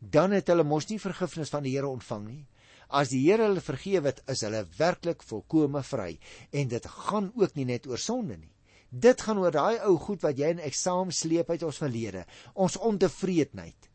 Dan 0.00 0.32
het 0.32 0.48
hulle 0.48 0.64
mos 0.64 0.88
nie 0.88 0.98
vergifnis 0.98 1.52
van 1.52 1.62
die 1.62 1.74
Here 1.76 1.88
ontvang 1.88 2.24
nie. 2.26 2.44
As 2.88 3.12
die 3.12 3.20
Here 3.22 3.46
hulle 3.46 3.60
vergewe 3.60 4.08
het, 4.08 4.22
is 4.32 4.40
hulle 4.46 4.64
werklik 4.78 5.22
volkome 5.22 5.82
vry 5.86 6.14
en 6.50 6.70
dit 6.72 6.86
gaan 7.06 7.30
ook 7.36 7.54
nie 7.54 7.68
net 7.68 7.86
oor 7.86 8.00
sonde 8.00 8.38
nie. 8.40 8.52
Dit 8.90 9.20
gaan 9.22 9.38
oor 9.38 9.54
daai 9.54 9.78
ou 9.86 9.94
goed 10.02 10.24
wat 10.24 10.38
jy 10.40 10.48
en 10.56 10.62
ek 10.66 10.74
saam 10.74 11.12
sleep 11.14 11.52
uit 11.52 11.62
ons 11.62 11.78
verlede. 11.78 12.24
Ons 12.54 12.78
ontevredenheid. 12.80 13.90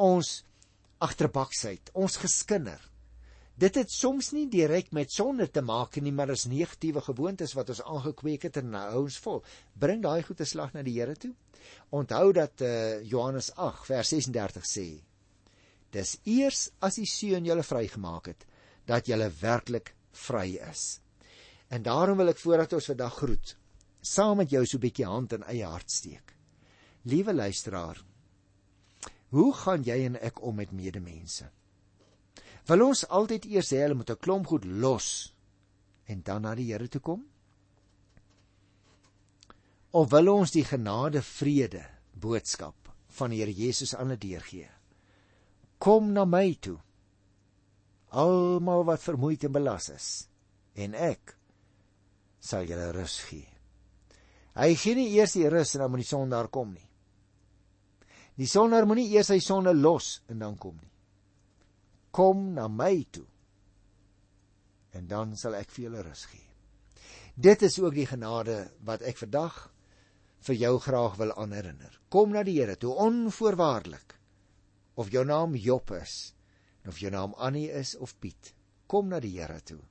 Ons 0.00 0.44
agterbaksheid, 1.04 1.90
ons 1.92 2.16
geskinder. 2.16 2.80
Dit 3.58 3.74
het 3.74 3.90
soms 3.90 4.30
nie 4.32 4.46
direk 4.46 4.92
met 4.94 5.10
sonde 5.10 5.48
te 5.50 5.60
maak 5.66 5.98
nie, 5.98 6.14
maar 6.14 6.30
is 6.30 6.46
negatiewe 6.46 7.02
gewoontes 7.02 7.56
wat 7.58 7.74
ons 7.74 7.82
aangekweek 7.82 8.46
het 8.46 8.60
en 8.62 8.70
nou 8.70 8.84
hou 8.92 9.02
ons 9.08 9.18
vol. 9.24 9.42
Bring 9.74 10.00
daai 10.04 10.22
goeie 10.22 10.46
slag 10.46 10.72
na 10.72 10.86
die 10.86 10.94
Here 10.94 11.18
toe. 11.18 11.34
Onthou 11.90 12.30
dat 12.32 12.62
uh, 12.62 13.02
Johannes 13.02 13.50
8 13.56 13.90
vers 13.90 14.14
36 14.14 14.70
sê: 14.70 14.86
Dis 15.90 16.18
eers 16.24 16.68
as 16.84 16.98
die 17.00 17.06
Seun 17.08 17.46
julle 17.48 17.64
vrygemaak 17.64 18.26
het 18.32 18.44
dat 18.88 19.08
julle 19.08 19.30
werklik 19.40 19.94
vry 20.12 20.58
is. 20.70 21.00
En 21.68 21.82
daarom 21.82 22.18
wil 22.20 22.32
ek 22.32 22.40
voordat 22.40 22.72
ons 22.72 22.88
vandag 22.90 23.16
groet, 23.20 23.54
saam 24.00 24.38
met 24.40 24.50
jou 24.50 24.64
so 24.66 24.76
'n 24.76 24.80
bietjie 24.80 25.06
hand 25.06 25.32
in 25.32 25.42
eie 25.42 25.64
hart 25.64 25.90
steek. 25.90 26.34
Liewe 27.04 27.34
luisteraar, 27.34 28.04
hoe 29.28 29.52
gaan 29.54 29.82
jy 29.82 30.04
en 30.04 30.16
ek 30.16 30.42
om 30.42 30.54
met 30.54 30.72
medemense? 30.72 31.50
Wil 32.66 32.86
ons 32.86 33.08
altyd 33.08 33.44
eers 33.44 33.70
hê 33.70 33.82
hulle 33.82 33.94
moet 33.94 34.10
'n 34.10 34.16
klomp 34.16 34.46
goed 34.46 34.64
los 34.64 35.32
en 36.06 36.22
dan 36.22 36.42
na 36.42 36.54
die 36.54 36.72
Here 36.72 36.88
toe 36.88 37.00
kom? 37.00 37.26
Of 39.90 40.10
wil 40.10 40.28
ons 40.28 40.50
die 40.50 40.64
genade 40.64 41.22
vrede 41.22 41.84
boodskap 42.12 42.92
van 43.08 43.30
die 43.30 43.40
Here 43.40 43.52
Jesus 43.52 43.94
aan 43.94 44.06
hulle 44.06 44.18
deurgee? 44.18 44.77
Kom 45.78 46.12
na 46.12 46.24
my 46.24 46.56
toe. 46.60 46.78
Almal 48.18 48.84
wat 48.88 49.04
vermoeid 49.04 49.44
en 49.44 49.52
belas 49.52 49.90
is, 49.92 50.08
en 50.74 50.94
ek 50.96 51.34
sal 52.40 52.66
julle 52.66 52.90
rus 52.96 53.18
gee. 53.28 53.46
Hy 54.58 54.74
gee 54.74 54.96
nie 54.98 55.10
eers 55.14 55.36
die 55.36 55.46
rus 55.52 55.76
en 55.76 55.84
dan 55.84 55.92
moet 55.92 56.02
die 56.02 56.08
sondaar 56.08 56.48
kom 56.50 56.72
nie. 56.74 56.86
Die 58.38 58.48
sondaar 58.48 58.86
moenie 58.88 59.10
eers 59.12 59.30
sy 59.30 59.38
sonde 59.42 59.74
los 59.74 60.18
en 60.30 60.42
dan 60.42 60.56
kom 60.58 60.76
nie. 60.78 60.92
Kom 62.14 62.48
na 62.56 62.66
my 62.70 62.94
toe. 63.12 63.26
En 64.98 65.06
dan 65.06 65.36
sal 65.38 65.58
ek 65.58 65.70
vir 65.74 65.88
julle 65.88 66.02
rus 66.06 66.24
gee. 66.30 66.46
Dit 67.38 67.62
is 67.62 67.78
ook 67.78 67.94
die 67.94 68.08
genade 68.08 68.64
wat 68.86 69.04
ek 69.06 69.20
vandag 69.20 69.68
vir 70.48 70.58
jou 70.58 70.74
graag 70.82 71.18
wil 71.20 71.34
aanherinner. 71.38 71.92
Kom 72.10 72.32
na 72.34 72.42
die 72.42 72.56
Here 72.58 72.74
toe 72.78 72.96
onvoorwaardelik. 72.98 74.17
Of 74.98 75.12
jou 75.14 75.22
naam 75.24 75.54
Job 75.54 75.92
is, 75.94 76.34
of 76.86 76.98
jou 76.98 77.10
naam 77.14 77.34
Annie 77.38 77.70
is 77.70 77.94
of 78.02 78.16
Piet, 78.18 78.52
kom 78.90 79.08
na 79.12 79.20
die 79.22 79.36
Here 79.36 79.60
toe 79.62 79.82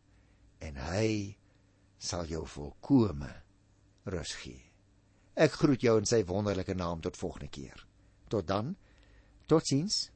en 0.60 0.80
hy 0.90 1.38
sal 2.02 2.26
jou 2.30 2.44
volkome 2.50 3.30
rus 4.12 4.34
gee. 4.42 4.60
Ek 5.38 5.54
groet 5.62 5.84
jou 5.86 5.94
in 6.02 6.08
sy 6.10 6.24
wonderlike 6.26 6.74
naam 6.76 7.02
tot 7.06 7.18
volgende 7.20 7.50
keer. 7.54 7.84
Tot 8.28 8.48
dan. 8.50 8.74
Totsiens. 9.48 10.08